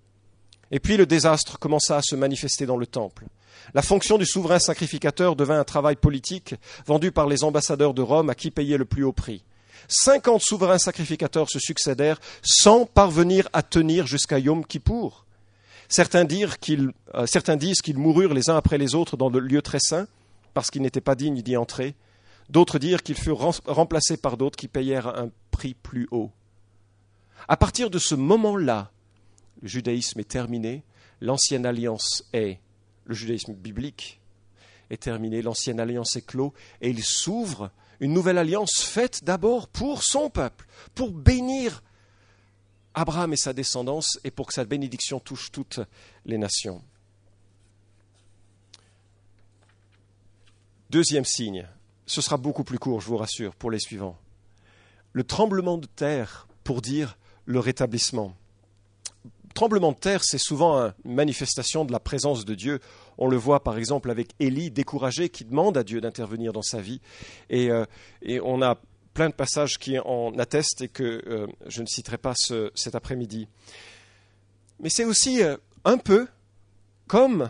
Et 0.72 0.79
puis 0.79 0.98
le 0.98 1.06
désastre 1.06 1.60
commença 1.60 1.98
à 1.98 2.01
se 2.01 2.15
manifester 2.15 2.65
dans 2.65 2.77
le 2.77 2.88
temple. 2.88 3.25
La 3.74 3.82
fonction 3.82 4.18
du 4.18 4.25
souverain 4.25 4.60
sacrificateur 4.60 5.36
devint 5.36 5.60
un 5.60 5.63
travail 5.63 5.96
politique 5.96 6.56
vendu 6.86 7.12
par 7.12 7.28
les 7.28 7.43
ambassadeurs 7.43 7.93
de 7.93 8.02
Rome 8.02 8.30
à 8.30 8.36
qui 8.36 8.52
payer 8.52 8.78
le 8.78 8.86
plus 8.86 9.04
haut 9.04 9.13
prix. 9.13 9.43
Cinquante 9.88 10.41
souverains 10.41 10.78
sacrificateurs 10.78 11.50
se 11.50 11.60
succédèrent 11.60 12.19
sans 12.41 12.86
parvenir 12.86 13.50
à 13.54 13.62
tenir 13.63 14.08
jusqu'à 14.08 14.39
Yom 14.39 14.65
Kippour. 14.65 15.26
Certains, 15.89 16.25
euh, 16.25 17.25
certains 17.25 17.56
disent 17.58 17.82
qu'ils 17.82 17.97
moururent 17.97 18.36
les 18.36 18.49
uns 18.52 18.56
après 18.56 18.78
les 18.78 18.93
autres 18.93 19.17
dans 19.17 19.30
le 19.30 19.39
lieu 19.39 19.63
très 19.63 19.80
saint, 19.80 20.08
parce 20.54 20.69
qu'ils 20.69 20.84
n'étaient 20.84 21.02
pas 21.02 21.15
dignes 21.15 21.41
d'y 21.41 21.58
entrer. 21.58 21.95
D'autres 22.49 22.78
dirent 22.78 23.02
qu'ils 23.02 23.17
furent 23.17 23.52
remplacés 23.65 24.17
par 24.17 24.38
d'autres 24.38 24.56
qui 24.56 24.67
payèrent 24.67 25.08
un 25.08 25.32
prix 25.49 25.73
plus 25.73 26.08
haut. 26.12 26.32
À 27.47 27.58
partir 27.58 27.89
de 27.89 27.97
ce 27.97 28.13
moment-là, 28.13 28.91
le 29.62 29.67
judaïsme 29.67 30.19
est 30.19 30.30
terminé, 30.30 30.84
l'ancienne 31.21 31.65
alliance 31.65 32.23
est, 32.34 32.60
le 33.06 33.15
judaïsme 33.15 33.54
biblique 33.54 34.21
est 34.91 35.02
terminé, 35.02 35.41
l'ancienne 35.41 35.80
alliance 35.80 36.15
est 36.15 36.25
clos, 36.25 36.54
et 36.82 36.89
il 36.89 37.04
s'ouvre 37.04 37.71
une 37.99 38.13
nouvelle 38.13 38.38
alliance 38.38 38.82
faite 38.82 39.23
d'abord 39.23 39.67
pour 39.67 40.04
son 40.04 40.30
peuple, 40.30 40.67
pour 40.93 41.12
bénir 41.12 41.82
Abraham 42.93 43.34
et 43.34 43.38
sa 43.38 43.54
descendance, 43.54 44.19
et 44.23 44.32
pour 44.32 44.47
que 44.47 44.54
sa 44.54 44.65
bénédiction 44.65 45.19
touche 45.19 45.52
toutes 45.52 45.80
les 46.25 46.38
nations. 46.38 46.82
Deuxième 50.89 51.25
signe, 51.25 51.67
ce 52.06 52.21
sera 52.21 52.38
beaucoup 52.38 52.63
plus 52.63 52.80
court, 52.80 53.02
je 53.02 53.08
vous 53.08 53.17
rassure, 53.17 53.56
pour 53.56 53.69
les 53.69 53.80
suivants. 53.80 54.17
Le 55.13 55.23
tremblement 55.23 55.78
de 55.78 55.88
terre 55.88 56.47
pour 56.63 56.82
dire 56.82 57.17
le 57.45 57.60
rétablissement 57.60 58.36
tremblement 59.60 59.91
de 59.91 59.97
terre, 59.97 60.23
c'est 60.23 60.38
souvent 60.38 60.93
une 61.04 61.13
manifestation 61.13 61.84
de 61.84 61.91
la 61.91 61.99
présence 61.99 62.45
de 62.45 62.56
Dieu. 62.56 62.80
On 63.17 63.28
le 63.28 63.36
voit 63.36 63.62
par 63.62 63.78
exemple 63.78 64.10
avec 64.10 64.30
Élie, 64.39 64.71
découragé, 64.71 65.28
qui 65.28 65.43
demande 65.43 65.78
à 65.78 65.84
Dieu 65.84 65.99
d'intervenir 65.99 66.54
dans 66.54 66.62
sa 66.62 66.80
vie. 66.80 67.02
Et, 67.49 67.69
euh, 67.69 67.84
on 68.41 68.62
a 68.62 68.78
plein 69.13 69.30
de 69.30 69.34
passages 69.34 69.78
qui 69.78 70.00
en 70.00 70.38
attestent 70.38 70.82
et 70.82 70.88
que 70.88 71.24
euh, 71.28 71.48
je 71.67 71.82
ne 71.82 71.88
citerai 71.88 72.17
pas 72.17 72.34
cet 72.76 72.95
après-midi. 72.95 73.48
Mais 74.80 74.89
c'est 74.89 75.06
aussi 75.06 75.43
euh, 75.43 75.58
un 75.86 75.98
peu 75.98 76.28
comme 77.08 77.50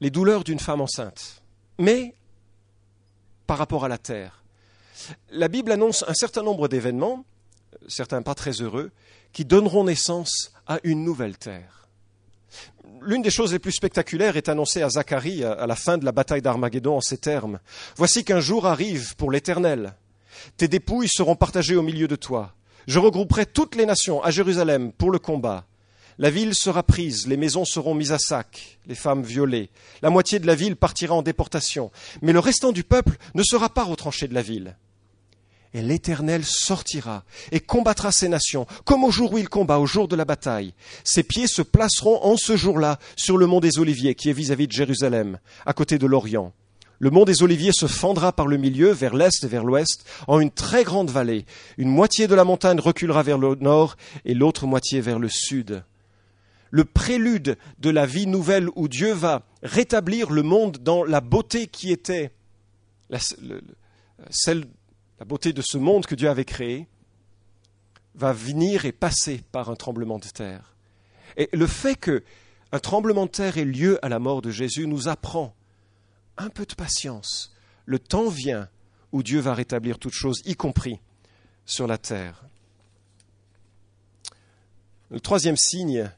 les 0.00 0.10
douleurs 0.10 0.44
d'une 0.44 0.60
femme 0.60 0.80
enceinte, 0.80 1.42
mais 1.78 2.14
par 3.46 3.58
rapport 3.58 3.84
à 3.84 3.88
la 3.88 3.98
terre. 3.98 4.42
La 5.30 5.48
Bible 5.48 5.72
annonce 5.72 6.04
un 6.06 6.14
certain 6.14 6.42
nombre 6.42 6.68
d'événements, 6.68 7.24
certains 7.88 8.22
pas 8.22 8.34
très 8.34 8.52
heureux, 8.52 8.90
qui 9.32 9.44
donneront 9.44 9.84
naissance 9.84 10.52
à 10.66 10.78
une 10.84 11.04
nouvelle 11.04 11.36
terre. 11.36 11.88
L'une 13.02 13.22
des 13.22 13.30
choses 13.30 13.52
les 13.52 13.58
plus 13.58 13.72
spectaculaires 13.72 14.36
est 14.36 14.48
annoncée 14.48 14.82
à 14.82 14.90
Zacharie 14.90 15.44
à 15.44 15.66
la 15.66 15.76
fin 15.76 15.98
de 15.98 16.04
la 16.04 16.12
bataille 16.12 16.42
d'Armageddon 16.42 16.96
en 16.96 17.00
ces 17.00 17.18
termes. 17.18 17.60
Voici 17.96 18.24
qu'un 18.24 18.40
jour 18.40 18.66
arrive 18.66 19.16
pour 19.16 19.30
l'Éternel. 19.30 19.94
Tes 20.56 20.68
dépouilles 20.68 21.08
seront 21.08 21.36
partagées 21.36 21.76
au 21.76 21.82
milieu 21.82 22.08
de 22.08 22.16
toi. 22.16 22.54
Je 22.86 22.98
regrouperai 22.98 23.46
toutes 23.46 23.76
les 23.76 23.86
nations 23.86 24.22
à 24.22 24.30
Jérusalem 24.30 24.92
pour 24.92 25.10
le 25.10 25.18
combat. 25.18 25.66
La 26.18 26.30
ville 26.30 26.54
sera 26.54 26.82
prise, 26.82 27.26
les 27.26 27.38
maisons 27.38 27.64
seront 27.64 27.94
mises 27.94 28.12
à 28.12 28.18
sac, 28.18 28.78
les 28.86 28.94
femmes 28.94 29.22
violées. 29.22 29.70
La 30.02 30.10
moitié 30.10 30.38
de 30.38 30.46
la 30.46 30.54
ville 30.54 30.76
partira 30.76 31.14
en 31.14 31.22
déportation, 31.22 31.90
mais 32.20 32.32
le 32.32 32.40
restant 32.40 32.72
du 32.72 32.84
peuple 32.84 33.16
ne 33.34 33.42
sera 33.42 33.70
pas 33.70 33.84
retranché 33.84 34.28
de 34.28 34.34
la 34.34 34.42
ville. 34.42 34.76
Et 35.72 35.82
l'Éternel 35.82 36.44
sortira 36.44 37.24
et 37.52 37.60
combattra 37.60 38.12
ces 38.12 38.28
nations, 38.28 38.66
comme 38.84 39.04
au 39.04 39.10
jour 39.10 39.32
où 39.32 39.38
il 39.38 39.48
combat, 39.48 39.78
au 39.78 39.86
jour 39.86 40.08
de 40.08 40.16
la 40.16 40.24
bataille. 40.24 40.74
Ses 41.04 41.22
pieds 41.22 41.46
se 41.46 41.62
placeront 41.62 42.22
en 42.24 42.36
ce 42.36 42.56
jour-là 42.56 42.98
sur 43.16 43.38
le 43.38 43.46
mont 43.46 43.60
des 43.60 43.78
Oliviers, 43.78 44.14
qui 44.14 44.30
est 44.30 44.34
vis-à-vis 44.34 44.66
de 44.66 44.72
Jérusalem, 44.72 45.38
à 45.64 45.72
côté 45.72 45.96
de 45.96 46.06
l'Orient. 46.06 46.52
Le 47.00 47.10
mont 47.10 47.24
des 47.24 47.42
Oliviers 47.42 47.72
se 47.72 47.86
fendra 47.86 48.30
par 48.30 48.46
le 48.46 48.58
milieu, 48.58 48.90
vers 48.90 49.14
l'est 49.14 49.42
et 49.42 49.48
vers 49.48 49.64
l'ouest, 49.64 50.04
en 50.28 50.38
une 50.38 50.50
très 50.50 50.84
grande 50.84 51.10
vallée. 51.10 51.46
Une 51.78 51.88
moitié 51.88 52.28
de 52.28 52.34
la 52.34 52.44
montagne 52.44 52.78
reculera 52.78 53.22
vers 53.22 53.38
le 53.38 53.54
nord 53.54 53.96
et 54.26 54.34
l'autre 54.34 54.66
moitié 54.66 55.00
vers 55.00 55.18
le 55.18 55.30
sud. 55.30 55.82
Le 56.70 56.84
prélude 56.84 57.56
de 57.78 57.90
la 57.90 58.04
vie 58.04 58.26
nouvelle 58.26 58.68
où 58.76 58.86
Dieu 58.86 59.12
va 59.12 59.46
rétablir 59.62 60.30
le 60.30 60.42
monde 60.42 60.76
dans 60.76 61.02
la 61.02 61.22
beauté 61.22 61.68
qui 61.68 61.90
était 61.90 62.32
celle 64.28 64.66
la 65.18 65.24
beauté 65.24 65.52
de 65.54 65.62
ce 65.62 65.78
monde 65.78 66.06
que 66.06 66.14
Dieu 66.14 66.28
avait 66.28 66.44
créé, 66.44 66.86
va 68.14 68.32
venir 68.32 68.84
et 68.84 68.92
passer 68.92 69.42
par 69.52 69.70
un 69.70 69.76
tremblement 69.76 70.18
de 70.18 70.28
terre. 70.28 70.74
Et 71.36 71.48
le 71.52 71.66
fait 71.66 71.94
que 71.94 72.24
un 72.72 72.78
tremblement 72.78 73.26
de 73.26 73.30
terre 73.30 73.58
ait 73.58 73.64
lieu 73.64 73.98
à 74.04 74.08
la 74.08 74.18
mort 74.18 74.42
de 74.42 74.50
Jésus 74.50 74.86
nous 74.86 75.08
apprend 75.08 75.54
un 76.40 76.48
peu 76.48 76.64
de 76.64 76.74
patience. 76.74 77.54
Le 77.84 77.98
temps 77.98 78.28
vient 78.28 78.68
où 79.12 79.22
Dieu 79.22 79.40
va 79.40 79.54
rétablir 79.54 79.98
toutes 79.98 80.14
choses, 80.14 80.40
y 80.44 80.54
compris 80.54 81.00
sur 81.66 81.86
la 81.86 81.98
terre. 81.98 82.44
Le 85.10 85.20
troisième 85.20 85.56
signe, 85.56 86.10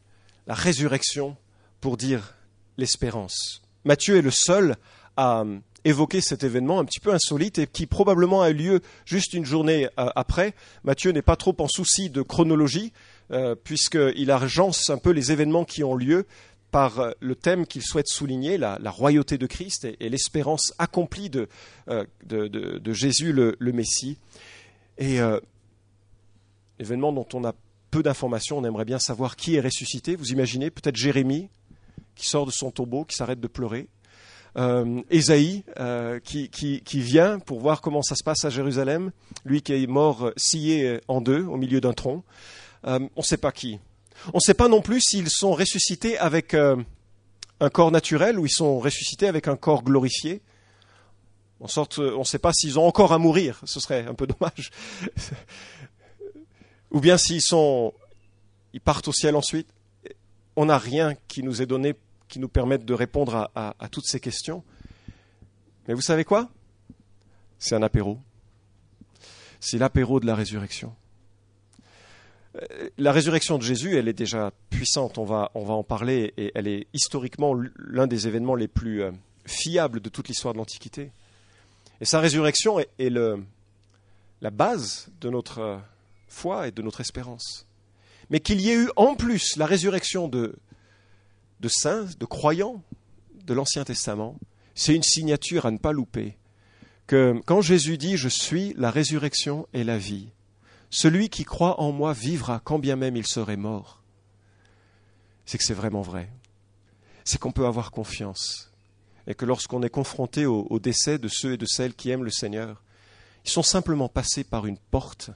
la 0.46 0.54
résurrection 0.54 1.36
pour 1.80 1.96
dire 1.96 2.34
l'espérance. 2.76 3.62
Matthieu 3.84 4.16
est 4.16 4.22
le 4.22 4.30
seul 4.30 4.76
à 5.16 5.44
évoquer 5.84 6.20
cet 6.20 6.44
événement 6.44 6.78
un 6.78 6.84
petit 6.84 7.00
peu 7.00 7.12
insolite 7.12 7.58
et 7.58 7.66
qui 7.66 7.86
probablement 7.86 8.42
a 8.42 8.50
eu 8.50 8.54
lieu 8.54 8.80
juste 9.04 9.34
une 9.34 9.44
journée 9.44 9.86
euh, 9.98 10.10
après. 10.14 10.54
Matthieu 10.84 11.10
n'est 11.10 11.22
pas 11.22 11.36
trop 11.36 11.56
en 11.58 11.66
souci 11.66 12.10
de 12.10 12.22
chronologie, 12.22 12.92
euh, 13.32 13.56
puisqu'il 13.56 14.30
agence 14.30 14.90
un 14.90 14.98
peu 14.98 15.10
les 15.10 15.32
événements 15.32 15.64
qui 15.64 15.82
ont 15.82 15.96
lieu 15.96 16.26
par 16.72 16.98
euh, 16.98 17.12
le 17.20 17.36
thème 17.36 17.66
qu'il 17.66 17.82
souhaite 17.82 18.08
souligner, 18.08 18.58
la, 18.58 18.78
royauté 18.90 19.38
de 19.38 19.46
Christ 19.46 19.84
et, 19.84 20.08
l'espérance 20.08 20.74
accomplie 20.78 21.30
de, 21.30 21.48
Jésus 22.92 23.32
le, 23.32 23.72
Messie. 23.72 24.18
Et 24.98 25.18
événement 26.78 27.12
dont 27.12 27.26
on 27.32 27.44
a 27.44 27.54
peu 27.90 28.02
d'informations, 28.02 28.58
on 28.58 28.64
aimerait 28.64 28.84
bien 28.84 28.98
savoir 28.98 29.36
qui 29.36 29.54
est 29.54 29.60
ressuscité. 29.60 30.16
Vous 30.16 30.32
imaginez 30.32 30.70
peut-être 30.70 30.96
Jérémie 30.96 31.48
qui 32.14 32.28
sort 32.28 32.46
de 32.46 32.50
son 32.50 32.70
tombeau, 32.70 33.04
qui 33.04 33.16
s'arrête 33.16 33.40
de 33.40 33.46
pleurer. 33.46 33.88
Euh, 34.58 35.00
Ésaïe 35.10 35.64
euh, 35.80 36.20
qui, 36.20 36.82
vient 36.92 37.38
pour 37.38 37.60
voir 37.60 37.80
comment 37.80 38.02
ça 38.02 38.14
se 38.14 38.22
passe 38.22 38.44
à 38.44 38.50
Jérusalem, 38.50 39.10
lui 39.46 39.62
qui 39.62 39.72
est 39.72 39.86
mort 39.86 40.26
euh, 40.26 40.32
scié 40.36 41.00
en 41.08 41.22
deux 41.22 41.42
au 41.44 41.56
milieu 41.56 41.80
d'un 41.80 41.94
tronc. 41.94 42.22
on 42.84 43.08
ne 43.16 43.22
sait 43.22 43.38
pas 43.38 43.52
qui. 43.52 43.78
On 44.28 44.36
ne 44.36 44.40
sait 44.40 44.54
pas 44.54 44.68
non 44.68 44.82
plus 44.82 45.00
s'ils 45.00 45.30
sont 45.30 45.52
ressuscités 45.52 46.18
avec 46.18 46.54
un 46.54 46.84
corps 47.70 47.90
naturel 47.90 48.38
ou 48.38 48.46
ils 48.46 48.52
sont 48.52 48.78
ressuscités 48.78 49.28
avec 49.28 49.48
un 49.48 49.56
corps 49.56 49.82
glorifié. 49.82 50.42
En 51.60 51.68
sorte, 51.68 51.98
on 51.98 52.20
ne 52.20 52.24
sait 52.24 52.40
pas 52.40 52.52
s'ils 52.52 52.78
ont 52.78 52.86
encore 52.86 53.12
à 53.12 53.18
mourir, 53.18 53.60
ce 53.64 53.78
serait 53.78 54.06
un 54.06 54.14
peu 54.14 54.26
dommage. 54.40 54.70
ou 56.90 57.00
bien 57.00 57.16
s'ils 57.16 57.42
sont, 57.42 57.94
ils 58.72 58.80
partent 58.80 59.08
au 59.08 59.12
ciel 59.12 59.36
ensuite. 59.36 59.68
On 60.56 60.66
n'a 60.66 60.78
rien 60.78 61.14
qui 61.28 61.42
nous 61.42 61.62
est 61.62 61.66
donné 61.66 61.94
qui 62.32 62.38
nous 62.38 62.48
permettent 62.48 62.86
de 62.86 62.94
répondre 62.94 63.50
à, 63.54 63.88
toutes 63.90 64.06
ces 64.06 64.18
questions. 64.18 64.64
Mais 65.86 65.92
vous 65.92 66.00
savez 66.00 66.24
quoi? 66.24 66.48
C'est 67.58 67.74
un 67.74 67.82
apéro. 67.82 68.18
C'est 69.60 69.76
l'apéro 69.76 70.18
de 70.18 70.24
la 70.24 70.34
résurrection. 70.34 70.96
La 72.98 73.12
résurrection 73.12 73.56
de 73.56 73.62
Jésus, 73.62 73.96
elle 73.96 74.08
est 74.08 74.12
déjà 74.12 74.52
puissante, 74.68 75.16
on 75.16 75.24
va, 75.24 75.50
en 75.54 75.82
parler, 75.82 76.34
et 76.36 76.52
elle 76.54 76.68
est 76.68 76.86
historiquement 76.92 77.56
l'un 77.76 78.06
des 78.06 78.28
événements 78.28 78.54
les 78.54 78.68
plus 78.68 79.02
euh, 79.02 79.10
fiables 79.46 80.00
de 80.00 80.10
toute 80.10 80.28
l'histoire 80.28 80.52
de 80.52 80.58
l'Antiquité. 80.58 81.10
Et 82.00 82.04
sa 82.04 82.20
résurrection 82.20 82.78
est, 82.78 82.90
la 83.08 84.50
base 84.50 85.08
de 85.20 85.30
notre 85.30 85.58
euh, 85.60 85.78
foi 86.28 86.68
et 86.68 86.72
de 86.72 86.82
notre 86.82 87.00
espérance. 87.00 87.66
Mais 88.28 88.40
qu'il 88.40 88.60
y 88.60 88.70
ait 88.70 88.76
eu 88.76 88.90
en 88.96 89.14
plus 89.14 89.56
la 89.56 89.66
résurrection 89.66 90.28
de, 90.28 90.56
de 91.60 91.68
saints, 91.68 92.08
de 92.18 92.26
croyants 92.26 92.82
de 93.46 93.54
l'Ancien 93.54 93.84
Testament, 93.84 94.36
c'est 94.74 94.94
une 94.94 95.02
signature 95.02 95.64
à 95.64 95.70
ne 95.70 95.78
pas 95.78 95.92
louper. 95.92 96.36
Que 97.06 97.40
quand 97.46 97.62
Jésus 97.62 97.98
dit 97.98 98.16
Je 98.16 98.28
suis 98.28 98.74
la 98.76 98.90
résurrection 98.90 99.66
et 99.72 99.84
la 99.84 99.96
vie, 99.96 100.28
celui 100.92 101.30
qui 101.30 101.44
croit 101.44 101.80
en 101.80 101.90
moi 101.90 102.12
vivra 102.12 102.60
quand 102.62 102.78
bien 102.78 102.96
même 102.96 103.16
il 103.16 103.26
serait 103.26 103.56
mort. 103.56 104.02
C'est 105.46 105.56
que 105.56 105.64
c'est 105.64 105.72
vraiment 105.72 106.02
vrai. 106.02 106.30
C'est 107.24 107.40
qu'on 107.40 107.50
peut 107.50 107.66
avoir 107.66 107.90
confiance. 107.90 108.70
Et 109.26 109.34
que 109.34 109.46
lorsqu'on 109.46 109.82
est 109.82 109.90
confronté 109.90 110.44
au, 110.44 110.78
décès 110.78 111.18
de 111.18 111.28
ceux 111.28 111.54
et 111.54 111.56
de 111.56 111.64
celles 111.64 111.94
qui 111.94 112.10
aiment 112.10 112.24
le 112.24 112.30
Seigneur, 112.30 112.82
ils 113.44 113.50
sont 113.50 113.62
simplement 113.62 114.08
passés 114.08 114.44
par 114.44 114.66
une 114.66 114.76
porte 114.76 115.30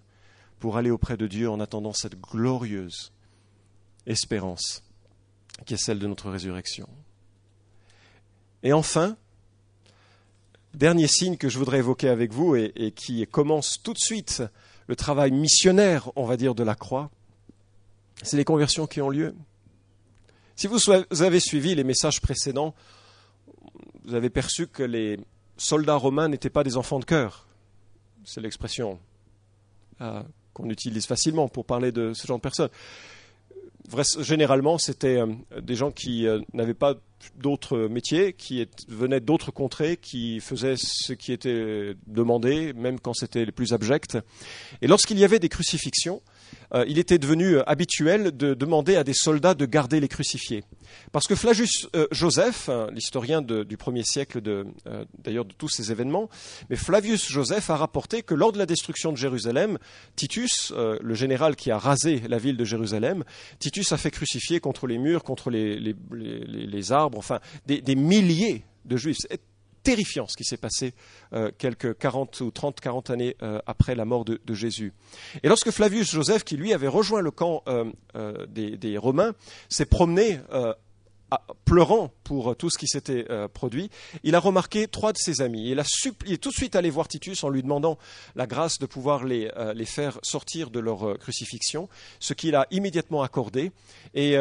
pour 0.58 0.76
aller 0.76 0.90
auprès 0.90 1.16
de 1.16 1.26
Dieu 1.26 1.48
en 1.48 1.58
attendant 1.58 1.94
cette 1.94 2.20
glorieuse 2.20 3.12
espérance 4.06 4.82
qui 5.64 5.74
est 5.74 5.82
celle 5.82 5.98
de 5.98 6.06
notre 6.06 6.30
résurrection. 6.30 6.88
Et 8.62 8.74
enfin, 8.74 9.16
dernier 10.74 11.06
signe 11.06 11.38
que 11.38 11.48
je 11.48 11.58
voudrais 11.58 11.78
évoquer 11.78 12.10
avec 12.10 12.32
vous 12.32 12.56
et, 12.56 12.92
qui 12.94 13.26
commence 13.26 13.80
tout 13.82 13.94
de 13.94 13.98
suite 13.98 14.42
le 14.86 14.96
travail 14.96 15.32
missionnaire, 15.32 16.10
on 16.16 16.24
va 16.24 16.36
dire, 16.36 16.54
de 16.54 16.62
la 16.62 16.74
croix, 16.74 17.10
c'est 18.22 18.36
les 18.36 18.44
conversions 18.44 18.86
qui 18.86 19.00
ont 19.00 19.10
lieu. 19.10 19.34
Si 20.54 20.66
vous 20.66 20.78
avez 21.22 21.40
suivi 21.40 21.74
les 21.74 21.84
messages 21.84 22.20
précédents, 22.20 22.74
vous 24.04 24.14
avez 24.14 24.30
perçu 24.30 24.66
que 24.66 24.82
les 24.82 25.18
soldats 25.56 25.96
romains 25.96 26.28
n'étaient 26.28 26.50
pas 26.50 26.64
des 26.64 26.76
enfants 26.76 26.98
de 26.98 27.04
cœur. 27.04 27.46
C'est 28.24 28.40
l'expression 28.40 28.98
euh, 30.00 30.22
qu'on 30.54 30.70
utilise 30.70 31.06
facilement 31.06 31.48
pour 31.48 31.64
parler 31.64 31.92
de 31.92 32.12
ce 32.14 32.26
genre 32.26 32.38
de 32.38 32.42
personnes 32.42 32.70
généralement, 34.20 34.78
c'était 34.78 35.18
euh, 35.18 35.26
des 35.60 35.74
gens 35.74 35.90
qui 35.90 36.26
euh, 36.26 36.40
n'avaient 36.52 36.74
pas 36.74 36.94
d'autres 37.36 37.88
métiers, 37.88 38.32
qui 38.34 38.66
venaient 38.88 39.20
d'autres 39.20 39.50
contrées, 39.50 39.96
qui 39.96 40.40
faisaient 40.40 40.76
ce 40.76 41.12
qui 41.12 41.32
était 41.32 41.94
demandé, 42.06 42.72
même 42.74 43.00
quand 43.00 43.14
c'était 43.14 43.44
les 43.44 43.52
plus 43.52 43.72
abjects. 43.72 44.18
Et 44.82 44.86
lorsqu'il 44.86 45.18
y 45.18 45.24
avait 45.24 45.38
des 45.38 45.48
crucifixions, 45.48 46.22
euh, 46.74 46.84
il 46.88 46.98
était 46.98 47.18
devenu 47.18 47.58
habituel 47.66 48.36
de 48.36 48.54
demander 48.54 48.96
à 48.96 49.04
des 49.04 49.14
soldats 49.14 49.54
de 49.54 49.66
garder 49.66 50.00
les 50.00 50.08
crucifiés. 50.08 50.64
Parce 51.12 51.26
que 51.26 51.34
Flavius 51.34 51.88
euh, 51.94 52.06
Joseph, 52.10 52.68
hein, 52.68 52.88
l'historien 52.92 53.42
du 53.42 53.76
premier 53.76 54.02
siècle 54.04 54.40
euh, 54.46 54.64
d'ailleurs 55.22 55.44
de, 55.44 55.52
tous 55.52 55.68
ces 55.68 55.92
événements, 55.92 56.28
mais 56.70 56.76
Flavius 56.76 57.28
Joseph 57.28 57.70
a 57.70 57.76
rapporté 57.76 58.22
que 58.22 58.34
lors 58.34 58.52
de 58.52 58.58
la 58.58 58.66
destruction 58.66 59.12
de 59.12 59.16
Jérusalem, 59.16 59.78
Titus, 60.16 60.72
le 60.76 61.14
général 61.14 61.56
qui 61.56 61.70
a 61.70 61.78
rasé 61.78 62.22
la 62.28 62.38
ville 62.38 62.56
de 62.56 62.64
Jérusalem, 62.64 63.24
Titus 63.58 63.92
a 63.92 63.96
fait 63.96 64.10
crucifier 64.10 64.60
contre 64.60 64.86
les 64.86 64.98
murs, 64.98 65.24
contre 65.24 65.50
les, 65.50 66.92
arbres, 66.92 67.18
enfin 67.18 67.40
des, 67.66 67.94
milliers 67.94 68.64
de 68.84 68.96
juifs 68.96 69.18
terrifiant 69.86 70.26
ce 70.26 70.36
qui 70.36 70.42
s'est 70.42 70.56
passé 70.56 70.94
euh, 71.32 71.52
quelques 71.56 71.96
40 71.96 72.40
ou 72.40 72.50
30, 72.50 72.80
40 72.80 73.10
années 73.10 73.36
euh, 73.42 73.60
après 73.66 73.94
la 73.94 74.04
mort 74.04 74.24
de, 74.24 74.40
Jésus. 74.52 74.92
Et 75.44 75.48
lorsque 75.48 75.70
Flavius 75.70 76.10
Joseph, 76.10 76.42
qui 76.42 76.56
lui 76.56 76.72
avait 76.72 76.88
rejoint 76.88 77.20
le 77.20 77.30
camp 77.30 77.62
euh, 77.68 77.84
des, 78.48 78.76
des, 78.76 78.98
Romains, 78.98 79.34
s'est 79.68 79.86
promené 79.86 80.40
pleurant 81.64 82.12
pour 82.22 82.56
tout 82.56 82.70
ce 82.70 82.78
qui 82.78 82.86
s'était 82.86 83.26
euh, 83.30 83.48
produit, 83.48 83.90
il 84.22 84.34
a 84.34 84.38
remarqué 84.38 84.86
trois 84.86 85.12
de 85.12 85.18
ses 85.18 85.40
amis. 85.40 85.70
Il, 85.70 85.80
a 85.80 85.84
est 86.26 86.42
tout 86.42 86.50
de 86.50 86.54
suite 86.54 86.76
allé 86.76 86.90
voir 86.90 87.08
Titus 87.08 87.42
en 87.42 87.48
lui 87.48 87.62
demandant 87.62 87.98
la 88.36 88.46
grâce 88.46 88.78
de 88.78 88.86
pouvoir 88.86 89.24
les, 89.24 89.50
euh, 89.56 89.84
faire 89.84 90.18
sortir 90.22 90.70
de 90.70 90.78
leur 90.78 91.08
euh, 91.08 91.14
crucifixion, 91.14 91.88
ce 92.20 92.34
qu'il 92.34 92.54
a 92.54 92.66
immédiatement 92.70 93.22
accordé. 93.22 93.72
Et, 94.14 94.36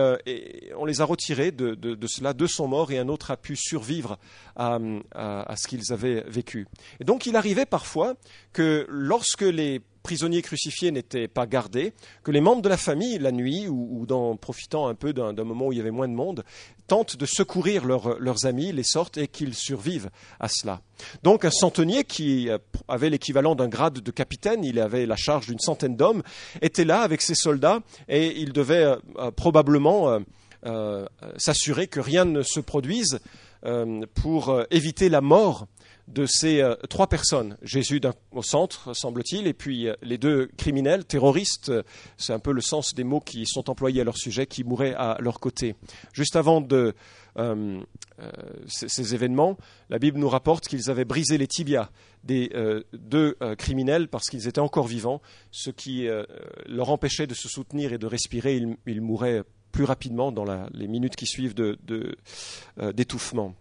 on 0.78 0.86
les 0.86 1.02
a 1.02 1.06
retirés 1.06 1.52
de, 1.52 2.08
cela, 2.08 2.34
de 2.34 2.48
son 2.48 2.67
mort, 2.67 2.91
et 2.91 3.00
un 3.00 3.10
autre 3.10 3.32
a 3.32 3.38
pu 3.38 3.56
survivre 3.56 4.17
à, 4.56 4.80
à 5.13 5.56
ce 5.56 5.67
qu'ils 5.67 5.91
avaient 5.91 6.24
vécu. 6.28 6.67
Et 7.00 7.04
donc 7.04 7.26
il 7.26 7.36
arrivait 7.36 7.65
parfois 7.65 8.15
que 8.54 8.86
lorsque 8.89 9.41
les 9.41 9.82
prisonniers 10.05 10.43
crucifiés 10.43 10.91
n'étaient 10.91 11.27
pas 11.27 11.47
gardés, 11.47 11.91
que 12.23 12.29
les 12.29 12.39
membres 12.39 12.61
de 12.61 12.69
la 12.69 12.77
famille, 12.77 13.17
la 13.17 13.31
nuit, 13.31 13.67
ou, 13.67 14.05
en 14.11 14.35
profitant 14.35 14.87
un 14.87 14.93
peu 14.93 15.13
d'un 15.13 15.33
moment 15.43 15.65
où 15.65 15.71
il 15.71 15.79
y 15.79 15.81
avait 15.81 15.89
moins 15.89 16.07
de 16.07 16.13
monde, 16.13 16.43
tentent 16.85 17.17
de 17.17 17.25
secourir 17.25 17.85
leurs 17.85 18.45
amis, 18.45 18.71
les 18.71 18.83
sortent 18.83 19.17
et 19.17 19.27
qu'ils 19.27 19.55
survivent 19.55 20.11
à 20.39 20.47
cela. 20.47 20.81
Donc 21.23 21.43
un 21.43 21.49
centenier 21.49 22.03
qui 22.03 22.49
avait 22.87 23.09
l'équivalent 23.09 23.55
d'un 23.55 23.67
grade 23.67 24.01
de 24.01 24.11
capitaine, 24.11 24.63
il 24.63 24.79
avait 24.79 25.07
la 25.07 25.15
charge 25.15 25.47
d'une 25.47 25.57
centaine 25.57 25.95
d'hommes, 25.95 26.21
était 26.61 26.85
là 26.85 27.01
avec 27.01 27.23
ses 27.23 27.33
soldats 27.33 27.79
et 28.07 28.39
il 28.39 28.53
devait 28.53 28.83
euh, 28.83 28.97
euh, 29.17 29.31
probablement 29.31 30.19
euh, 30.67 31.05
s'assurer 31.37 31.87
que 31.87 31.99
rien 31.99 32.25
ne 32.25 32.43
se 32.43 32.59
produise 32.59 33.19
pour 34.13 34.61
éviter 34.69 35.09
la 35.09 35.21
mort 35.21 35.65
de 36.07 36.25
ces 36.27 36.61
euh, 36.61 36.75
trois 36.89 37.07
personnes. 37.07 37.57
Jésus 37.61 37.99
au 38.31 38.43
centre, 38.43 38.93
semble-t-il, 38.93 39.47
et 39.47 39.53
puis 39.53 39.87
euh, 39.87 39.95
les 40.01 40.17
deux 40.17 40.47
criminels, 40.57 41.05
terroristes, 41.05 41.69
euh, 41.69 41.83
c'est 42.17 42.33
un 42.33 42.39
peu 42.39 42.51
le 42.51 42.61
sens 42.61 42.93
des 42.93 43.03
mots 43.03 43.19
qui 43.19 43.45
sont 43.45 43.69
employés 43.69 44.01
à 44.01 44.03
leur 44.03 44.17
sujet, 44.17 44.45
qui 44.45 44.63
mouraient 44.63 44.93
à 44.93 45.17
leur 45.19 45.39
côté. 45.39 45.75
Juste 46.13 46.35
avant 46.35 46.65
ces, 48.67 49.13
événements, 49.13 49.57
la 49.89 49.99
Bible 49.99 50.19
nous 50.19 50.29
rapporte 50.29 50.67
qu'ils 50.67 50.89
avaient 50.89 51.05
brisé 51.05 51.37
les 51.37 51.47
tibias 51.47 51.89
des 52.23 52.51
deux 52.93 53.35
criminels 53.57 54.07
parce 54.07 54.29
qu'ils 54.29 54.47
étaient 54.47 54.59
encore 54.59 54.87
vivants, 54.87 55.21
ce 55.51 55.69
qui 55.69 56.07
leur 56.65 56.89
empêchait 56.89 57.27
de 57.27 57.33
se 57.33 57.49
soutenir 57.49 57.93
et 57.93 57.97
de 57.97 58.07
respirer. 58.07 58.61
Ils, 58.85 59.01
mouraient 59.01 59.43
plus 59.71 59.83
rapidement 59.83 60.31
dans 60.31 60.45
les 60.73 60.87
minutes 60.87 61.15
qui 61.15 61.25
suivent 61.25 61.55
d'étouffement. 62.77 63.53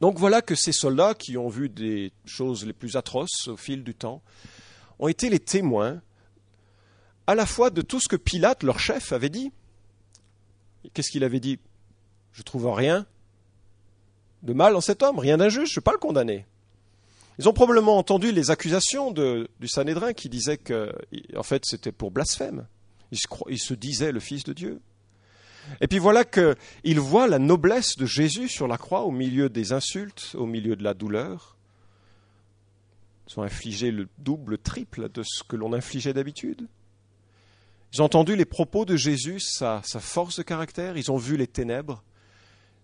Donc 0.00 0.18
voilà 0.18 0.42
que 0.42 0.54
ces 0.54 0.72
soldats 0.72 1.14
qui 1.14 1.36
ont 1.36 1.48
vu 1.48 1.68
des 1.68 2.12
choses 2.24 2.64
les 2.64 2.72
plus 2.72 2.96
atroces 2.96 3.48
au 3.48 3.56
fil 3.56 3.82
du 3.82 3.94
temps 3.94 4.22
ont 4.98 5.08
été 5.08 5.28
les 5.28 5.40
témoins 5.40 6.00
à 7.26 7.34
la 7.34 7.46
fois 7.46 7.70
de 7.70 7.82
tout 7.82 8.00
ce 8.00 8.08
que 8.08 8.16
Pilate, 8.16 8.62
leur 8.62 8.78
chef, 8.78 9.12
avait 9.12 9.28
dit. 9.28 9.52
Qu'est-ce 10.94 11.10
qu'il 11.10 11.24
avait 11.24 11.40
dit? 11.40 11.58
Je 12.32 12.42
trouve 12.42 12.72
rien 12.72 13.06
de 14.42 14.52
mal 14.52 14.76
en 14.76 14.80
cet 14.80 15.02
homme, 15.02 15.18
rien 15.18 15.36
d'injuste, 15.36 15.72
je 15.72 15.78
ne 15.78 15.82
vais 15.82 15.84
pas 15.84 15.92
le 15.92 15.98
condamner. 15.98 16.46
Ils 17.38 17.48
ont 17.48 17.52
probablement 17.52 17.98
entendu 17.98 18.32
les 18.32 18.50
accusations 18.50 19.12
du 19.12 19.68
Sanhédrin 19.68 20.12
qui 20.12 20.28
disaient 20.28 20.58
que, 20.58 20.92
en 21.36 21.42
fait, 21.42 21.64
c'était 21.66 21.92
pour 21.92 22.10
blasphème. 22.10 22.66
Se, 23.12 23.26
il 23.48 23.58
se 23.58 23.74
disait 23.74 24.12
le 24.12 24.20
Fils 24.20 24.44
de 24.44 24.52
Dieu. 24.52 24.80
Et 25.80 25.86
puis 25.86 25.98
voilà 25.98 26.24
qu'il 26.24 27.00
voit 27.00 27.28
la 27.28 27.38
noblesse 27.38 27.96
de 27.96 28.06
Jésus 28.06 28.48
sur 28.48 28.68
la 28.68 28.78
croix 28.78 29.02
au 29.02 29.10
milieu 29.10 29.48
des 29.48 29.72
insultes, 29.72 30.34
au 30.34 30.46
milieu 30.46 30.76
de 30.76 30.82
la 30.82 30.94
douleur. 30.94 31.56
Ils 33.28 33.40
ont 33.40 33.42
infligé 33.42 33.90
le 33.90 34.08
double, 34.18 34.52
le 34.52 34.58
triple 34.58 35.08
de 35.10 35.22
ce 35.22 35.42
que 35.44 35.56
l'on 35.56 35.72
infligeait 35.72 36.14
d'habitude. 36.14 36.66
Ils 37.92 38.02
ont 38.02 38.06
entendu 38.06 38.36
les 38.36 38.44
propos 38.44 38.84
de 38.84 38.96
Jésus, 38.96 39.40
sa, 39.40 39.82
sa 39.84 40.00
force 40.00 40.38
de 40.38 40.42
caractère, 40.42 40.96
ils 40.96 41.10
ont 41.10 41.16
vu 41.16 41.36
les 41.36 41.46
ténèbres. 41.46 42.02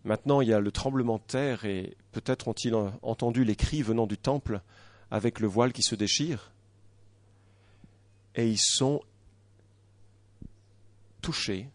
Maintenant, 0.05 0.43
il 0.43 0.49
y 0.49 0.53
a 0.53 0.61
le 0.61 0.71
tremblement 0.71 1.17
de 1.17 1.23
terre 1.23 1.65
et 1.65 1.97
peut-être 2.13 2.49
ont-ils 2.49 2.75
entendu 3.03 3.45
les 3.45 3.57
cris 3.57 3.83
venant 3.83 4.07
du 4.07 4.19
temple 4.19 4.61
avec 5.11 5.41
le 5.41 5.49
voile 5.49 5.73
qui 5.73 5.83
se 5.83 5.95
déchire. 5.95 6.53
Et 8.35 8.49
ils 8.49 8.61
sont 8.61 9.01
touchés 11.23 11.69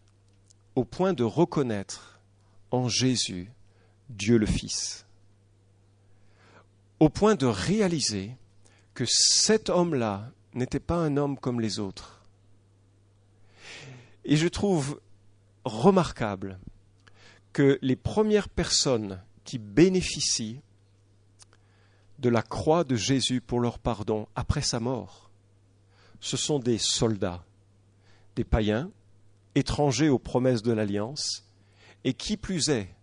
au 0.74 0.84
point 0.84 1.12
de 1.12 1.24
reconnaître 1.24 2.20
en 2.70 2.88
Jésus 2.88 3.50
Dieu 4.08 4.38
le 4.38 4.46
Fils, 4.46 5.06
au 6.98 7.08
point 7.08 7.34
de 7.34 7.46
réaliser 7.46 8.36
que 8.94 9.04
cet 9.06 9.68
homme-là 9.68 10.30
n'était 10.54 10.80
pas 10.80 10.96
un 10.96 11.16
homme 11.16 11.38
comme 11.38 11.60
les 11.60 11.78
autres. 11.78 12.24
Et 14.24 14.36
je 14.36 14.48
trouve 14.48 15.00
remarquable 15.64 16.58
que 17.52 17.78
les 17.82 17.96
premières 17.96 18.48
personnes 18.48 19.22
qui 19.44 19.58
bénéficient 19.58 20.60
de 22.18 22.28
la 22.28 22.42
croix 22.42 22.84
de 22.84 22.96
Jésus 22.96 23.40
pour 23.40 23.60
leur 23.60 23.78
pardon 23.78 24.28
après 24.34 24.62
sa 24.62 24.78
mort, 24.78 25.30
ce 26.20 26.36
sont 26.36 26.58
des 26.58 26.78
soldats, 26.78 27.42
des 28.36 28.44
païens, 28.44 28.90
étrangers 29.54 30.08
aux 30.08 30.18
promesses 30.18 30.62
de 30.62 30.72
l'Alliance, 30.72 31.44
et 32.04 32.14
qui 32.14 32.36
plus 32.36 32.68
est, 32.70 32.94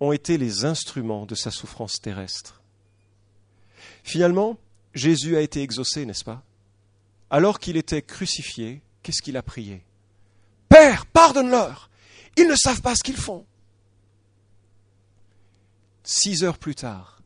ont 0.00 0.12
été 0.12 0.38
les 0.38 0.64
instruments 0.64 1.26
de 1.26 1.34
sa 1.34 1.50
souffrance 1.50 2.00
terrestre. 2.00 2.62
Finalement, 4.02 4.58
Jésus 4.94 5.36
a 5.36 5.40
été 5.40 5.62
exaucé, 5.62 6.06
n'est-ce 6.06 6.24
pas? 6.24 6.42
Alors 7.28 7.58
qu'il 7.58 7.76
était 7.76 8.02
crucifié, 8.02 8.82
qu'est-ce 9.02 9.22
qu'il 9.22 9.36
a 9.36 9.42
prié? 9.42 9.84
Père, 10.68 11.06
pardonne-leur 11.06 11.90
Ils 12.36 12.48
ne 12.48 12.56
savent 12.56 12.82
pas 12.82 12.94
ce 12.94 13.02
qu'ils 13.02 13.16
font. 13.16 13.46
Six 16.02 16.42
heures 16.42 16.58
plus 16.58 16.74
tard, 16.74 17.20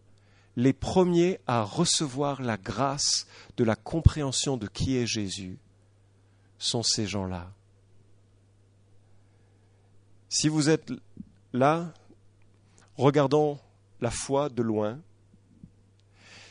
les 0.56 0.72
premiers 0.72 1.40
à 1.46 1.62
recevoir 1.62 2.42
la 2.42 2.56
grâce 2.56 3.26
de 3.56 3.64
la 3.64 3.76
compréhension 3.76 4.56
de 4.56 4.66
qui 4.66 4.96
est 4.96 5.06
Jésus 5.06 5.58
sont 6.58 6.82
ces 6.82 7.06
gens-là. 7.06 7.52
Si 10.36 10.48
vous 10.48 10.68
êtes 10.68 10.90
là, 11.52 11.94
regardons 12.96 13.56
la 14.00 14.10
foi 14.10 14.48
de 14.48 14.62
loin, 14.62 15.00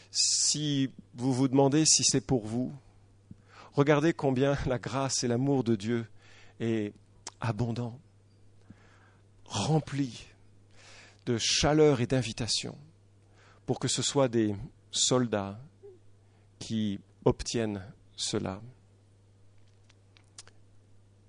si 0.10 0.90
vous 1.16 1.34
vous 1.34 1.50
demandez 1.50 1.84
si 1.84 2.06
c'est 2.06 2.26
pour 2.26 2.46
vous, 2.46 2.72
regardez 3.74 4.14
combien 4.14 4.58
la 4.68 4.80
grâce 4.80 5.26
et 5.26 5.28
l'amour 5.28 5.66
de 5.66 5.76
Dieu 5.76 6.08
est 6.62 6.94
abondant, 7.42 8.00
rempli 9.44 10.28
de 11.26 11.38
chaleur 11.38 12.00
et 12.00 12.08
d'invitation 12.08 12.78
pour 13.66 13.80
que 13.80 13.90
ce 13.90 14.02
soit 14.02 14.30
des 14.30 14.56
soldats 14.92 15.60
qui 16.58 17.02
obtiennent 17.26 17.84
cela. 18.16 18.62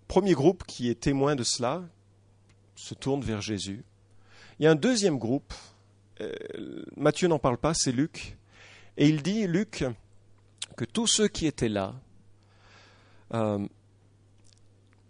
Premier 0.06 0.34
groupe 0.34 0.62
qui 0.62 0.88
est 0.88 1.00
témoin 1.00 1.34
de 1.34 1.42
cela, 1.42 1.82
se 2.74 2.94
tourne 2.94 3.22
vers 3.22 3.40
Jésus. 3.40 3.84
Il 4.58 4.64
y 4.64 4.66
a 4.66 4.70
un 4.70 4.76
deuxième 4.76 5.18
groupe, 5.18 5.52
euh, 6.20 6.32
Matthieu 6.96 7.28
n'en 7.28 7.38
parle 7.38 7.58
pas, 7.58 7.74
c'est 7.74 7.92
Luc, 7.92 8.36
et 8.96 9.08
il 9.08 9.22
dit, 9.22 9.46
Luc, 9.46 9.84
que 10.76 10.84
tous 10.84 11.06
ceux 11.06 11.28
qui 11.28 11.46
étaient 11.46 11.68
là, 11.68 11.94
euh, 13.32 13.66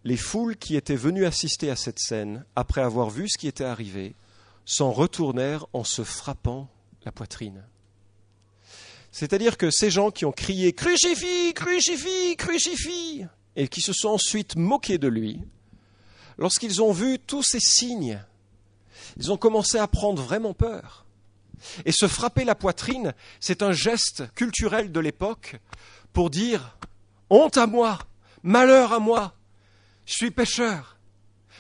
les 0.05 0.17
foules 0.17 0.57
qui 0.57 0.77
étaient 0.77 0.97
venues 0.97 1.27
assister 1.27 1.71
à 1.71 1.77
cette 1.77 1.99
scène, 1.99 2.45
après 2.57 2.83
avoir 2.83 3.11
vu 3.11 3.29
ce 3.29 3.39
qui 3.39 3.49
était 3.49 3.65
arrivé, 3.65 4.15
s'en 4.65 4.93
retournèrent 4.93 5.67
en 5.73 5.85
se 5.85 6.05
frappant 6.05 6.71
la 7.05 7.13
poitrine. 7.13 7.65
C'est-à-dire 9.13 9.57
que 9.57 9.71
ces 9.71 9.91
gens 9.91 10.11
qui 10.11 10.25
ont 10.25 10.33
crié 10.33 10.73
Crucifie, 10.73 11.55
crucifie, 11.55 12.37
crucifie, 12.37 13.25
et 13.57 13.69
qui 13.69 13.81
se 13.81 13.93
sont 13.93 14.09
ensuite 14.09 14.57
moqués 14.57 14.99
de 14.99 15.09
lui, 15.09 15.41
lorsqu'ils 16.39 16.83
ont 16.83 16.93
vu 16.93 17.19
tous 17.19 17.43
ces 17.43 17.61
signes, 17.61 18.21
ils 19.17 19.31
ont 19.33 19.37
commencé 19.37 19.79
à 19.79 19.87
prendre 19.87 20.23
vraiment 20.23 20.55
peur. 20.55 21.05
Et 21.85 21.93
se 21.93 22.09
frapper 22.09 22.45
la 22.45 22.55
poitrine, 22.55 23.15
c'est 23.41 23.63
un 23.63 23.73
geste 23.73 24.25
culturel 24.35 24.93
de 24.93 25.01
l'époque 25.01 25.57
pour 26.13 26.31
dire 26.31 26.77
honte 27.31 27.57
à 27.57 27.67
moi, 27.67 27.99
malheur 28.43 28.93
à 28.93 28.99
moi, 28.99 29.35
je 30.07 30.15
suis 30.15 30.31
pécheur. 30.31 30.99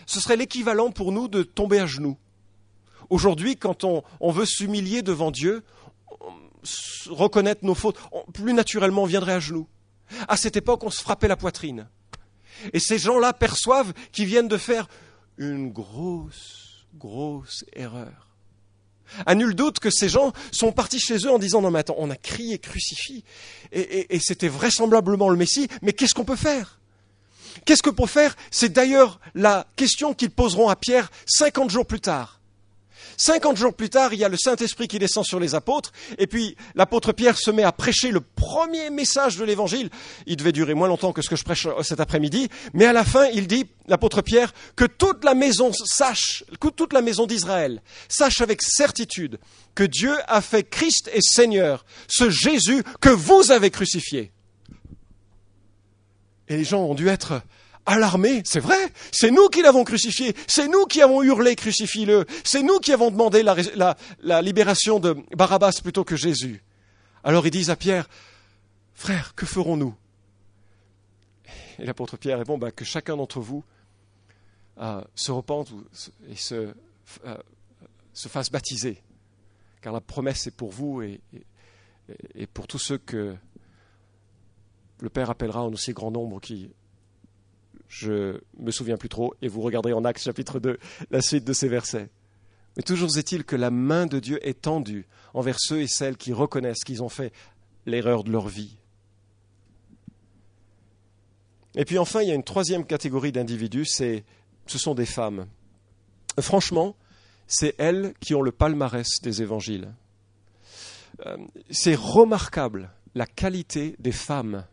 Ce 0.07 0.21
serait 0.21 0.37
l'équivalent 0.37 0.91
pour 0.91 1.13
nous 1.13 1.29
de 1.29 1.43
tomber 1.43 1.79
à 1.79 1.87
genoux. 1.87 2.19
Aujourd'hui, 3.11 3.57
quand 3.57 3.85
on, 3.85 4.03
veut 4.31 4.47
s'humilier 4.47 5.03
devant 5.03 5.31
Dieu, 5.31 5.63
reconnaître 7.09 7.65
nos 7.65 7.75
fautes, 7.75 7.99
plus 8.33 8.53
naturellement 8.55 9.03
on 9.03 9.07
viendrait 9.07 9.35
à 9.35 9.41
genoux. 9.41 9.67
À 10.29 10.37
cette 10.37 10.57
époque, 10.57 10.85
on 10.85 10.91
se 10.91 11.01
frappait 11.01 11.29
la 11.29 11.37
poitrine. 11.37 11.89
Et 12.73 12.81
ces 12.81 12.99
gens-là 12.99 13.33
perçoivent 13.33 13.93
qu'ils 14.12 14.27
viennent 14.27 14.49
de 14.49 14.59
faire 14.59 14.88
une 15.38 15.71
grosse, 15.71 16.87
grosse 16.95 17.64
erreur. 17.75 18.29
À 19.27 19.35
nul 19.35 19.55
doute 19.55 19.81
que 19.81 19.90
ces 19.90 20.09
gens 20.09 20.33
sont 20.51 20.73
partis 20.73 20.99
chez 20.99 21.19
eux 21.19 21.31
en 21.31 21.38
disant 21.38 21.61
non 21.61 21.71
mais 21.71 21.81
attends, 21.81 21.97
on 21.99 22.11
a 22.11 22.17
crié 22.17 22.59
crucifie 22.59 23.23
et, 23.71 24.14
et 24.14 24.19
c'était 24.19 24.49
vraisemblablement 24.49 25.29
le 25.29 25.37
Messie, 25.37 25.69
mais 25.83 25.93
qu'est-ce 25.93 26.14
qu'on 26.14 26.25
peut 26.25 26.37
faire? 26.37 26.81
Qu'est-ce 27.64 27.83
que 27.83 27.90
pour 27.90 28.11
faire? 28.11 28.35
C'est 28.51 28.73
d'ailleurs 28.73 29.21
la 29.35 29.67
question 29.77 30.14
qu'ils 30.14 30.31
poseront 30.31 30.69
à 30.69 30.77
Pierre 30.77 31.11
cinquante 31.27 31.71
jours 31.71 31.87
plus 31.87 32.01
tard. 32.01 32.40
Cinquante 33.16 33.57
jours 33.57 33.74
plus 33.74 33.90
tard, 33.90 34.12
il 34.12 34.18
y 34.18 34.24
a 34.24 34.29
le 34.29 34.37
Saint-Esprit 34.37 34.88
qui 34.88 34.98
descend 34.98 35.24
sur 35.24 35.40
les 35.40 35.55
apôtres, 35.55 35.92
et 36.18 36.27
puis 36.27 36.57
l'apôtre 36.74 37.12
Pierre 37.12 37.37
se 37.37 37.50
met 37.50 37.62
à 37.62 37.72
prêcher 37.72 38.11
le 38.11 38.20
premier 38.20 38.90
message 38.90 39.37
de 39.37 39.44
l'Évangile. 39.44 39.90
Il 40.27 40.37
devait 40.37 40.53
durer 40.53 40.74
moins 40.74 40.88
longtemps 40.88 41.12
que 41.12 41.22
ce 41.22 41.29
que 41.29 41.37
je 41.37 41.44
prêche 41.44 41.66
cet 41.83 42.00
après-midi, 42.00 42.48
mais 42.72 42.87
à 42.87 42.92
la 42.92 43.05
fin, 43.05 43.27
il 43.27 43.46
dit, 43.46 43.66
l'apôtre 43.87 44.22
Pierre, 44.22 44.53
que 44.77 44.85
toute 44.85 45.24
la 45.24 45.35
maison 45.35 45.72
sache, 45.72 46.44
que 46.61 46.68
toute 46.68 46.92
la 46.92 47.03
maison 47.03 47.27
d'Israël 47.27 47.83
sache 48.09 48.40
avec 48.40 48.62
certitude 48.62 49.38
que 49.74 49.85
Dieu 49.85 50.14
a 50.27 50.40
fait 50.40 50.62
Christ 50.62 51.11
et 51.12 51.20
Seigneur, 51.20 51.85
ce 52.09 52.31
Jésus 52.31 52.83
que 53.00 53.11
vous 53.11 53.50
avez 53.50 53.70
crucifié. 53.70 54.33
Et 56.48 56.57
les 56.57 56.64
gens 56.64 56.83
ont 56.83 56.94
dû 56.94 57.09
être 57.09 57.42
alarmés. 57.87 58.42
C'est 58.44 58.61
vrai, 58.61 58.92
c'est 59.12 59.31
nous 59.31 59.49
qui 59.49 59.62
l'avons 59.62 59.85
crucifié, 59.85 60.35
c'est 60.47 60.68
nous 60.68 60.87
qui 60.87 61.03
avons 61.03 61.23
hurlé 61.23 61.57
crucifie-le, 61.57 62.27
c'est 62.44 62.62
nous 62.62 62.79
qui 62.79 62.92
avons 62.92 63.11
demandé 63.11 63.42
la, 63.42 64.42
libération 64.42 65.01
de 65.01 65.16
Barabbas 65.37 65.81
plutôt 65.83 66.05
que 66.05 66.16
Jésus. 66.16 66.62
Alors 67.23 67.47
ils 67.47 67.51
disent 67.51 67.70
à 67.70 67.77
Pierre, 67.77 68.09
frère, 68.94 69.35
que 69.35 69.47
ferons-nous? 69.47 69.94
Et 71.79 71.85
l'apôtre 71.85 72.16
Pierre 72.16 72.38
répond, 72.38 72.59
bah, 72.59 72.70
que 72.70 72.85
chacun 72.85 73.16
d'entre 73.16 73.40
vous 73.40 73.64
euh, 74.79 75.03
se 75.14 75.33
repente 75.33 75.73
et 76.29 76.37
se, 76.37 76.75
euh, 77.25 77.37
se, 78.12 78.29
fasse 78.29 78.51
baptiser, 78.51 79.03
car 79.81 79.92
la 79.92 80.01
promesse 80.01 80.47
est 80.47 80.57
pour 80.57 80.70
vous 80.70 81.03
et, 81.03 81.20
et 82.35 82.47
pour 82.47 82.66
tous 82.66 82.79
ceux 82.79 82.99
que 82.99 83.35
le 85.01 85.11
Père 85.11 85.31
appellera 85.31 85.62
en 85.62 85.73
aussi 85.73 85.92
grand 85.92 86.11
nombre 86.11 86.40
qui 86.40 86.70
je 87.95 88.41
me 88.59 88.73
souviens 88.73 88.97
plus 88.97 89.09
trop, 89.09 89.35
et 89.41 89.47
vous 89.47 89.61
regarderez 89.61 89.93
en 89.93 90.05
Actes 90.05 90.23
chapitre 90.23 90.59
2 90.59 90.79
la 91.11 91.23
suite 91.23 91.45
de 91.45 91.53
ces 91.53 91.69
versets. 91.69 92.09
Mais 92.77 92.83
toujours 92.83 93.17
est-il 93.17 93.45
que 93.45 93.55
la 93.55 93.71
main 93.71 94.07
de 94.07 94.19
Dieu 94.19 94.45
est 94.47 94.63
tendue 94.63 95.07
envers 95.33 95.61
ceux 95.61 95.81
et 95.81 95.87
celles 95.87 96.17
qui 96.17 96.33
reconnaissent 96.33 96.83
qu'ils 96.83 97.05
ont 97.05 97.09
fait 97.09 97.33
l'erreur 97.87 98.25
de 98.25 98.33
leur 98.33 98.49
vie. 98.49 98.77
Et 101.77 101.85
puis 101.85 101.99
enfin, 101.99 102.23
il 102.23 102.29
y 102.29 102.33
a 102.33 102.35
une 102.35 102.43
troisième 102.43 102.85
catégorie 102.85 103.31
d'individus, 103.31 103.87
ce 103.87 104.23
sont 104.67 104.95
des 104.95 105.07
femmes. 105.07 105.47
Franchement, 106.41 106.97
c'est 107.47 107.77
elles 107.79 108.15
qui 108.19 108.35
ont 108.35 108.43
le 108.43 108.51
palmarès 108.51 109.21
des 109.23 109.41
évangiles. 109.41 109.95
Euh, 111.27 111.37
c'est 111.71 111.95
remarquable 111.95 112.91
la 113.15 113.27
qualité 113.27 113.95
des 114.01 114.13
femmes 114.13 114.65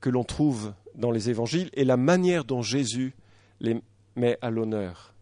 que 0.00 0.10
l'on 0.10 0.24
trouve 0.24 0.72
dans 0.96 1.10
les 1.10 1.30
évangiles 1.30 1.70
et 1.74 1.84
la 1.84 1.96
manière 1.96 2.44
dont 2.44 2.62
Jésus 2.62 3.14
les 3.60 3.80
met 4.16 4.38
à 4.42 4.50
l'honneur. 4.50 5.12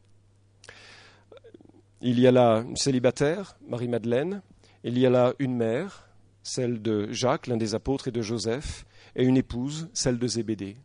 Il 2.01 2.21
y 2.21 2.27
a 2.27 2.33
là 2.33 2.65
une 2.67 2.77
célibataire, 2.77 3.57
Marie-Madeleine, 3.69 4.43
il 4.85 4.99
y 4.99 5.07
a 5.07 5.11
là 5.11 5.35
une 5.39 5.57
mère, 5.57 6.09
celle 6.43 6.83
de 6.83 7.11
Jacques, 7.11 7.47
l'un 7.47 7.57
des 7.57 7.75
apôtres, 7.75 8.09
et 8.09 8.13
de 8.13 8.23
Joseph, 8.23 8.85
et 9.17 9.25
une 9.25 9.37
épouse, 9.37 9.89
celle 9.95 10.19
de 10.19 10.27
Zébédée. 10.27 10.77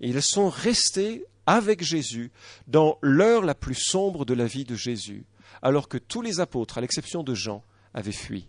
Et 0.00 0.08
ils 0.08 0.22
sont 0.22 0.48
restés 0.48 1.24
avec 1.46 1.82
Jésus 1.82 2.30
dans 2.68 2.98
l'heure 3.02 3.42
la 3.42 3.54
plus 3.54 3.74
sombre 3.74 4.24
de 4.24 4.34
la 4.34 4.46
vie 4.46 4.64
de 4.64 4.76
Jésus, 4.76 5.24
alors 5.62 5.88
que 5.88 5.98
tous 5.98 6.22
les 6.22 6.40
apôtres, 6.40 6.78
à 6.78 6.80
l'exception 6.80 7.22
de 7.22 7.34
Jean, 7.34 7.62
avaient 7.92 8.12
fui. 8.12 8.48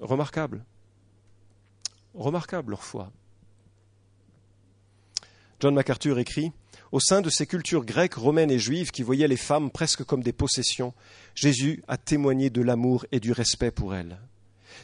Remarquable. 0.00 0.64
Remarquable 2.14 2.70
leur 2.70 2.84
foi. 2.84 3.10
John 5.60 5.74
MacArthur 5.74 6.18
écrit 6.18 6.52
Au 6.92 7.00
sein 7.00 7.20
de 7.20 7.30
ces 7.30 7.46
cultures 7.46 7.84
grecques, 7.84 8.14
romaines 8.14 8.50
et 8.50 8.58
juives 8.58 8.92
qui 8.92 9.02
voyaient 9.02 9.28
les 9.28 9.36
femmes 9.36 9.70
presque 9.70 10.04
comme 10.04 10.22
des 10.22 10.32
possessions, 10.32 10.94
Jésus 11.34 11.82
a 11.88 11.96
témoigné 11.96 12.48
de 12.48 12.62
l'amour 12.62 13.06
et 13.10 13.18
du 13.18 13.32
respect 13.32 13.72
pour 13.72 13.94
elles. 13.94 14.18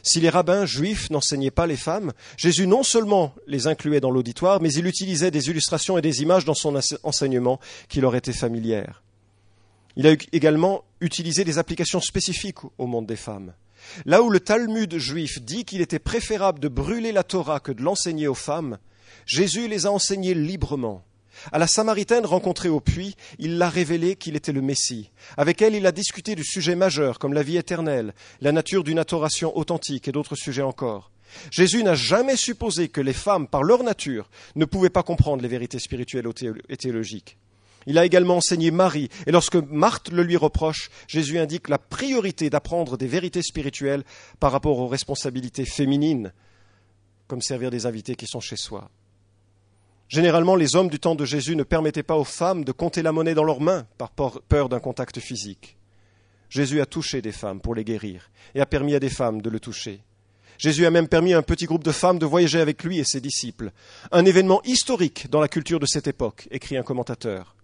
Si 0.03 0.19
les 0.19 0.29
rabbins 0.29 0.65
juifs 0.65 1.09
n'enseignaient 1.09 1.51
pas 1.51 1.67
les 1.67 1.77
femmes, 1.77 2.11
Jésus 2.37 2.67
non 2.67 2.83
seulement 2.83 3.33
les 3.47 3.67
incluait 3.67 4.01
dans 4.01 4.11
l'auditoire, 4.11 4.61
mais 4.61 4.71
il 4.71 4.85
utilisait 4.85 5.31
des 5.31 5.49
illustrations 5.49 5.97
et 5.97 6.01
des 6.01 6.21
images 6.21 6.45
dans 6.45 6.53
son 6.53 6.77
enseignement 7.03 7.59
qui 7.87 8.01
leur 8.01 8.15
étaient 8.15 8.33
familières. 8.33 9.01
Il 9.95 10.07
a 10.07 10.15
également 10.33 10.83
utilisé 10.99 11.45
des 11.45 11.57
applications 11.57 12.01
spécifiques 12.01 12.63
au 12.77 12.85
monde 12.85 13.05
des 13.05 13.15
femmes. 13.15 13.53
Là 14.05 14.21
où 14.21 14.29
le 14.29 14.41
Talmud 14.41 14.97
juif 14.97 15.41
dit 15.41 15.63
qu'il 15.63 15.79
était 15.79 15.99
préférable 15.99 16.59
de 16.59 16.67
brûler 16.67 17.13
la 17.13 17.23
Torah 17.23 17.61
que 17.61 17.71
de 17.71 17.81
l'enseigner 17.81 18.27
aux 18.27 18.33
femmes, 18.33 18.77
Jésus 19.25 19.67
les 19.67 19.85
a 19.85 19.91
enseignés 19.91 20.33
librement. 20.33 21.03
À 21.51 21.59
la 21.59 21.67
Samaritaine 21.67 22.25
rencontrée 22.25 22.69
au 22.69 22.79
puits, 22.79 23.15
il 23.39 23.57
l'a 23.57 23.69
révélé 23.69 24.15
qu'il 24.15 24.35
était 24.35 24.51
le 24.51 24.61
Messie. 24.61 25.11
Avec 25.37 25.61
elle, 25.61 25.75
il 25.75 25.85
a 25.85 25.91
discuté 25.91 26.35
de 26.35 26.43
sujets 26.43 26.75
majeurs 26.75 27.19
comme 27.19 27.33
la 27.33 27.43
vie 27.43 27.57
éternelle, 27.57 28.13
la 28.41 28.51
nature 28.51 28.83
d'une 28.83 28.99
adoration 28.99 29.55
authentique 29.57 30.07
et 30.07 30.11
d'autres 30.11 30.35
sujets 30.35 30.61
encore. 30.61 31.11
Jésus 31.51 31.83
n'a 31.83 31.95
jamais 31.95 32.37
supposé 32.37 32.87
que 32.87 33.01
les 33.01 33.13
femmes, 33.13 33.47
par 33.47 33.63
leur 33.63 33.83
nature, 33.83 34.29
ne 34.55 34.65
pouvaient 34.65 34.89
pas 34.89 35.03
comprendre 35.03 35.41
les 35.41 35.49
vérités 35.49 35.79
spirituelles 35.79 36.27
et 36.69 36.77
théologiques. 36.77 37.37
Il 37.87 37.97
a 37.97 38.05
également 38.05 38.37
enseigné 38.37 38.71
Marie, 38.71 39.09
et 39.27 39.31
lorsque 39.31 39.55
Marthe 39.55 40.11
le 40.11 40.23
lui 40.23 40.37
reproche, 40.37 40.89
Jésus 41.07 41.37
indique 41.37 41.69
la 41.69 41.77
priorité 41.77 42.49
d'apprendre 42.49 42.97
des 42.97 43.07
vérités 43.07 43.43
spirituelles 43.43 44.03
par 44.39 44.51
rapport 44.51 44.79
aux 44.79 44.87
responsabilités 44.87 45.65
féminines, 45.65 46.33
comme 47.27 47.41
servir 47.41 47.69
des 47.69 47.85
invités 47.85 48.15
qui 48.15 48.25
sont 48.25 48.39
chez 48.39 48.55
soi. 48.55 48.89
Généralement, 50.07 50.55
les 50.55 50.75
hommes 50.75 50.89
du 50.89 50.99
temps 50.99 51.15
de 51.15 51.25
Jésus 51.25 51.55
ne 51.55 51.63
permettaient 51.63 52.03
pas 52.03 52.15
aux 52.15 52.23
femmes 52.23 52.63
de 52.63 52.71
compter 52.71 53.01
la 53.01 53.11
monnaie 53.11 53.33
dans 53.33 53.43
leurs 53.43 53.61
mains 53.61 53.87
par 53.97 54.11
peur 54.11 54.69
d'un 54.69 54.79
contact 54.79 55.19
physique. 55.19 55.77
Jésus 56.49 56.79
a 56.79 56.85
touché 56.85 57.21
des 57.21 57.31
femmes 57.31 57.59
pour 57.59 57.75
les 57.75 57.83
guérir 57.83 58.29
et 58.53 58.61
a 58.61 58.65
permis 58.65 58.95
à 58.95 58.99
des 58.99 59.09
femmes 59.09 59.41
de 59.41 59.49
le 59.49 59.59
toucher. 59.59 60.03
Jésus 60.57 60.85
a 60.85 60.91
même 60.91 61.07
permis 61.07 61.33
à 61.33 61.37
un 61.37 61.41
petit 61.41 61.65
groupe 61.65 61.83
de 61.83 61.91
femmes 61.91 62.19
de 62.19 62.25
voyager 62.25 62.61
avec 62.61 62.83
lui 62.83 62.99
et 62.99 63.03
ses 63.03 63.19
disciples. 63.19 63.71
Un 64.11 64.25
événement 64.25 64.61
historique 64.63 65.29
dans 65.29 65.41
la 65.41 65.47
culture 65.47 65.79
de 65.79 65.85
cette 65.85 66.07
époque, 66.07 66.47
écrit 66.51 66.77
un 66.77 66.83
commentateur. 66.83 67.55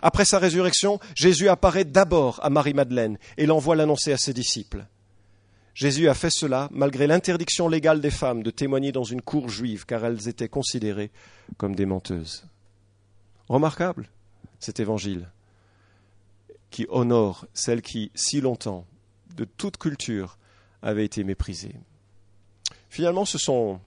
Après 0.00 0.24
sa 0.24 0.38
résurrection, 0.38 0.98
Jésus 1.14 1.48
apparaît 1.48 1.84
d'abord 1.84 2.40
à 2.42 2.50
Marie-Madeleine 2.50 3.18
et 3.36 3.46
l'envoie 3.46 3.76
l'annoncer 3.76 4.12
à 4.12 4.16
ses 4.16 4.32
disciples. 4.32 4.86
Jésus 5.74 6.08
a 6.08 6.14
fait 6.14 6.30
cela 6.30 6.68
malgré 6.70 7.06
l'interdiction 7.06 7.68
légale 7.68 8.00
des 8.00 8.12
femmes 8.12 8.44
de 8.44 8.50
témoigner 8.50 8.92
dans 8.92 9.04
une 9.04 9.22
cour 9.22 9.48
juive, 9.48 9.86
car 9.86 10.04
elles 10.04 10.28
étaient 10.28 10.48
considérées 10.48 11.10
comme 11.56 11.74
des 11.74 11.86
menteuses. 11.86 12.46
Remarquable, 13.48 14.08
cet 14.60 14.78
évangile, 14.78 15.28
qui 16.70 16.86
honore 16.88 17.46
celle 17.54 17.82
qui, 17.82 18.12
si 18.14 18.40
longtemps, 18.40 18.86
de 19.36 19.44
toute 19.44 19.76
culture, 19.76 20.38
avait 20.80 21.04
été 21.04 21.24
méprisée. 21.24 21.74
Finalement, 22.88 23.24
ce 23.24 23.38
sont 23.38 23.80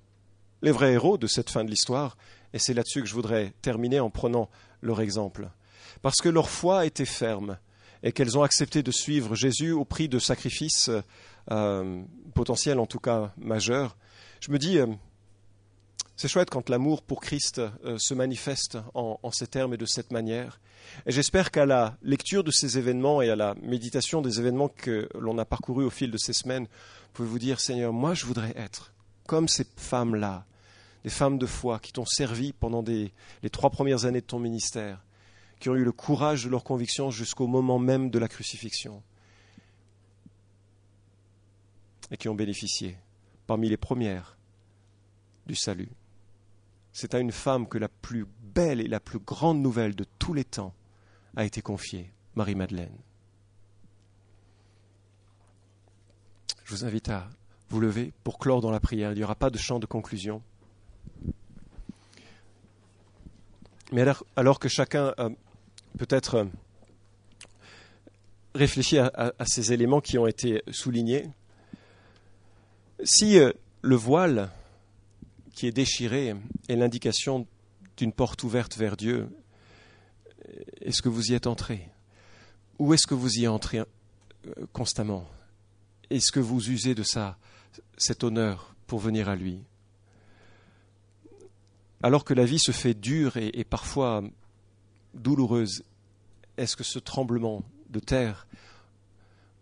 les 0.62 0.72
vrais 0.72 0.94
héros 0.94 1.18
de 1.18 1.28
cette 1.28 1.50
fin 1.50 1.64
de 1.64 1.70
l'histoire, 1.70 2.18
et 2.54 2.60
c'est 2.60 2.74
là-dessus 2.74 3.02
que 3.02 3.08
je 3.08 3.14
voudrais 3.14 3.54
terminer 3.62 4.02
en 4.02 4.10
prenant 4.10 4.50
leur 4.82 5.00
exemple. 5.00 5.50
Parce 6.02 6.22
que 6.22 6.30
leur 6.30 6.50
foi 6.50 6.86
était 6.86 7.06
ferme, 7.06 7.58
et 8.04 8.12
qu'elles 8.12 8.38
ont 8.38 8.44
accepté 8.44 8.84
de 8.84 8.92
suivre 8.92 9.36
Jésus 9.36 9.72
au 9.72 9.86
prix 9.86 10.10
de 10.10 10.20
sacrifices 10.20 10.90
euh, 11.52 12.04
potentiel 12.34 12.80
en 12.80 12.86
tout 12.86 13.00
cas 13.00 13.32
majeur. 13.38 13.98
Je 14.42 14.52
me 14.52 14.60
dis, 14.60 14.78
euh, 14.78 14.88
c'est 16.18 16.28
chouette 16.28 16.50
quand 16.50 16.70
l'amour 16.70 17.02
pour 17.02 17.22
Christ 17.22 17.60
euh, 17.60 17.98
se 17.98 18.14
manifeste 18.14 18.78
en, 18.94 19.32
ces 19.32 19.48
termes 19.48 19.74
et 19.74 19.78
de 19.78 19.86
cette 19.86 20.12
manière. 20.12 20.60
Et 21.06 21.12
j'espère 21.12 21.52
qu'à 21.52 21.66
la 21.66 21.98
lecture 22.02 22.44
de 22.44 22.52
ces 22.52 22.78
événements 22.78 23.22
et 23.22 23.30
à 23.30 23.36
la 23.36 23.56
méditation 23.62 24.22
des 24.22 24.40
événements 24.40 24.68
que 24.68 25.08
l'on 25.18 25.38
a 25.38 25.46
parcourus 25.46 25.86
au 25.86 25.90
fil 25.90 26.12
de 26.12 26.18
ces 26.18 26.34
semaines, 26.34 26.66
vous 26.66 27.12
pouvez 27.14 27.30
vous 27.30 27.40
dire, 27.40 27.60
Seigneur, 27.60 27.94
moi 27.94 28.14
je 28.14 28.26
voudrais 28.26 28.54
être 28.58 28.94
comme 29.26 29.48
ces 29.48 29.66
femmes-là, 29.76 30.46
des 31.04 31.10
femmes 31.10 31.38
de 31.38 31.46
foi 31.46 31.80
qui 31.80 31.94
t'ont 31.94 32.06
servi 32.06 32.52
pendant 32.54 32.84
les 32.84 33.12
trois 33.52 33.70
premières 33.70 34.06
années 34.06 34.22
de 34.22 34.26
ton 34.26 34.40
ministère, 34.40 35.04
qui 35.60 35.70
ont 35.70 35.76
eu 35.76 35.84
le 35.84 35.92
courage 35.92 36.44
de 36.44 36.50
leurs 36.50 36.64
convictions 36.64 37.10
jusqu'au 37.12 37.48
moment 37.48 37.80
même 37.80 38.10
de 38.10 38.20
la 38.20 38.28
crucifixion 38.28 39.02
et 42.12 42.18
qui 42.18 42.30
ont 42.30 42.36
bénéficié, 42.36 42.98
parmi 43.48 43.70
les 43.70 43.78
premières, 43.78 44.38
du 45.46 45.56
salut. 45.56 45.90
C'est 46.94 47.14
à 47.14 47.20
une 47.20 47.32
femme 47.32 47.68
que 47.68 47.78
la 47.78 47.90
plus 47.90 48.26
belle 48.42 48.82
et 48.82 48.88
la 48.88 49.00
plus 49.00 49.20
grande 49.20 49.62
nouvelle 49.62 49.96
de 49.96 50.06
tous 50.18 50.34
les 50.34 50.46
temps 50.46 50.74
a 51.36 51.46
été 51.46 51.62
confiée, 51.62 52.12
Marie-Madeleine. 52.36 52.98
Je 56.64 56.76
vous 56.76 56.86
invite 56.86 57.10
à 57.10 57.30
vous 57.70 57.80
lever 57.80 58.14
pour 58.24 58.40
clore 58.40 58.62
dans 58.62 58.72
la 58.72 58.80
prière. 58.80 59.12
Il 59.12 59.18
n'y 59.18 59.24
aura 59.24 59.36
pas 59.36 59.50
de 59.50 59.58
chant 59.58 59.80
de 59.80 59.86
conclusion. 59.86 60.42
Mais 63.92 64.04
alors, 64.36 64.60
que 64.60 64.68
chacun 64.68 65.14
peut-être 65.98 66.36
euh, 66.36 66.46
réfléchit 68.56 68.98
à 68.98 69.46
ces 69.46 69.74
éléments 69.74 70.02
qui 70.02 70.18
ont 70.18 70.28
été 70.28 70.64
soulignés, 70.72 71.28
si 73.04 73.38
euh, 73.38 73.52
le 73.82 73.96
voile 73.96 74.50
qui 75.54 75.68
est 75.68 75.72
déchiré 75.72 76.36
est 76.68 76.76
l'indication 76.76 77.48
d'une 77.96 78.12
porte 78.12 78.44
ouverte 78.44 78.76
vers 78.78 78.98
Dieu, 78.98 79.30
est-ce 80.82 81.02
que 81.02 81.10
vous 81.10 81.32
y 81.32 81.36
êtes 81.36 81.48
entré? 81.48 81.90
Ou 82.80 82.94
est-ce 82.94 83.08
que 83.08 83.14
vous 83.14 83.40
y 83.40 83.48
entrez 83.48 83.80
euh, 83.80 83.86
constamment? 84.74 85.28
Est-ce 86.10 86.32
que 86.32 86.40
vous 86.40 86.70
usez 86.70 86.96
de 86.96 87.04
ça, 87.04 87.38
cet 87.98 88.24
honneur 88.24 88.76
pour 88.88 89.00
venir 89.00 89.30
à 89.30 89.36
lui? 89.36 89.60
Alors 92.02 92.24
que 92.24 92.34
la 92.34 92.46
vie 92.46 92.60
se 92.60 92.72
fait 92.72 92.94
dure 92.94 93.38
et 93.38 93.64
parfois 93.64 94.24
douloureuse, 95.14 95.84
est-ce 96.58 96.76
que 96.76 96.84
ce 96.84 97.00
tremblement 97.00 97.64
de 97.90 98.00
terre 98.00 98.48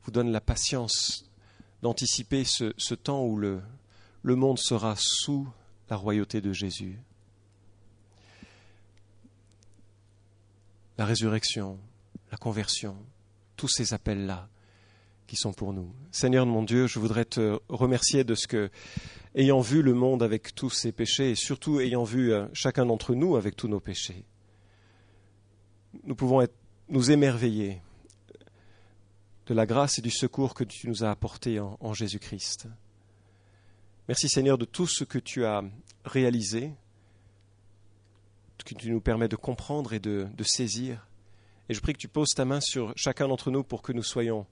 vous 0.04 0.12
donne 0.12 0.32
la 0.32 0.42
patience 0.42 1.30
d'anticiper 1.82 2.44
ce, 2.44 2.94
temps 2.94 3.26
où 3.26 3.38
le, 3.38 3.62
le 4.24 4.36
monde 4.36 4.60
sera 4.60 4.96
sous 4.98 5.48
la 5.90 5.96
royauté 5.96 6.42
de 6.42 6.54
Jésus? 6.54 7.00
La 10.98 11.06
résurrection, 11.06 11.78
la 12.32 12.38
conversion, 12.38 12.96
tous 13.58 13.68
ces 13.68 13.94
appels-là 13.94 14.48
qui 15.28 15.36
sont 15.36 15.54
pour 15.54 15.74
nous. 15.74 15.92
Seigneur 16.12 16.46
mon 16.46 16.64
Dieu, 16.64 16.88
je 16.88 17.00
voudrais 17.00 17.26
te 17.26 17.60
remercier 17.68 18.24
de 18.24 18.36
ce 18.36 18.48
que, 18.48 18.70
ayant 19.34 19.60
vu 19.60 19.82
le 19.82 19.94
monde 19.94 20.24
avec 20.24 20.54
tous 20.56 20.70
ses 20.70 20.92
péchés, 20.92 21.32
et 21.32 21.36
surtout 21.36 21.80
ayant 21.80 22.04
vu 22.04 22.32
euh, 22.32 22.48
chacun 22.54 22.86
d'entre 22.86 23.16
nous 23.16 23.36
avec 23.36 23.56
tous 23.56 23.68
nos 23.68 23.80
péchés, 23.80 24.26
nous 26.04 26.16
pouvons 26.16 26.46
nous 26.90 27.12
émerveiller 27.12 27.82
de 29.48 29.54
la 29.54 29.66
grâce 29.66 30.00
et 30.00 30.02
du 30.02 30.12
secours 30.12 30.54
que 30.54 30.64
tu 30.64 30.88
nous 30.88 31.04
as 31.04 31.12
apportés 31.12 31.60
en, 31.60 31.94
Jésus-Christ. 31.94 32.68
Merci 34.08 34.28
Seigneur 34.28 34.58
de 34.58 34.66
tout 34.66 34.88
ce 34.88 35.04
que 35.04 35.20
tu 35.20 35.46
as 35.46 35.64
réalisé, 36.04 36.74
que 38.64 38.74
tu 38.74 38.90
nous 38.90 39.02
permets 39.02 39.28
de 39.28 39.36
comprendre 39.36 39.94
et 39.94 40.00
de, 40.00 40.28
saisir. 40.44 41.08
Et 41.70 41.74
je 41.74 41.82
prie 41.82 41.94
que 41.94 42.00
tu 42.00 42.08
poses 42.08 42.30
ta 42.36 42.46
main 42.46 42.60
sur 42.60 42.94
chacun 42.96 43.28
d'entre 43.28 43.52
nous 43.52 43.64
pour 43.64 43.82
que 43.82 43.92
nous 43.92 44.04
soyons 44.04 44.46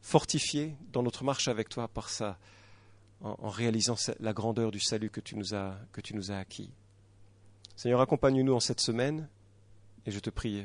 fortifiés 0.00 0.76
dans 0.92 1.02
notre 1.02 1.24
marche 1.24 1.48
avec 1.48 1.68
toi 1.68 1.88
par 1.88 2.08
ça, 2.08 2.38
en, 3.20 3.48
réalisant 3.48 3.96
la 4.18 4.32
grandeur 4.32 4.70
du 4.70 4.80
salut 4.80 5.10
que 5.10 5.20
tu 5.20 5.36
nous 5.36 5.54
as 5.54 6.36
acquis. 6.36 6.70
Seigneur, 7.76 8.00
accompagne-nous 8.00 8.54
en 8.54 8.60
cette 8.60 8.80
semaine 8.80 9.28
et 10.06 10.10
je 10.10 10.18
te 10.18 10.30
prie 10.30 10.64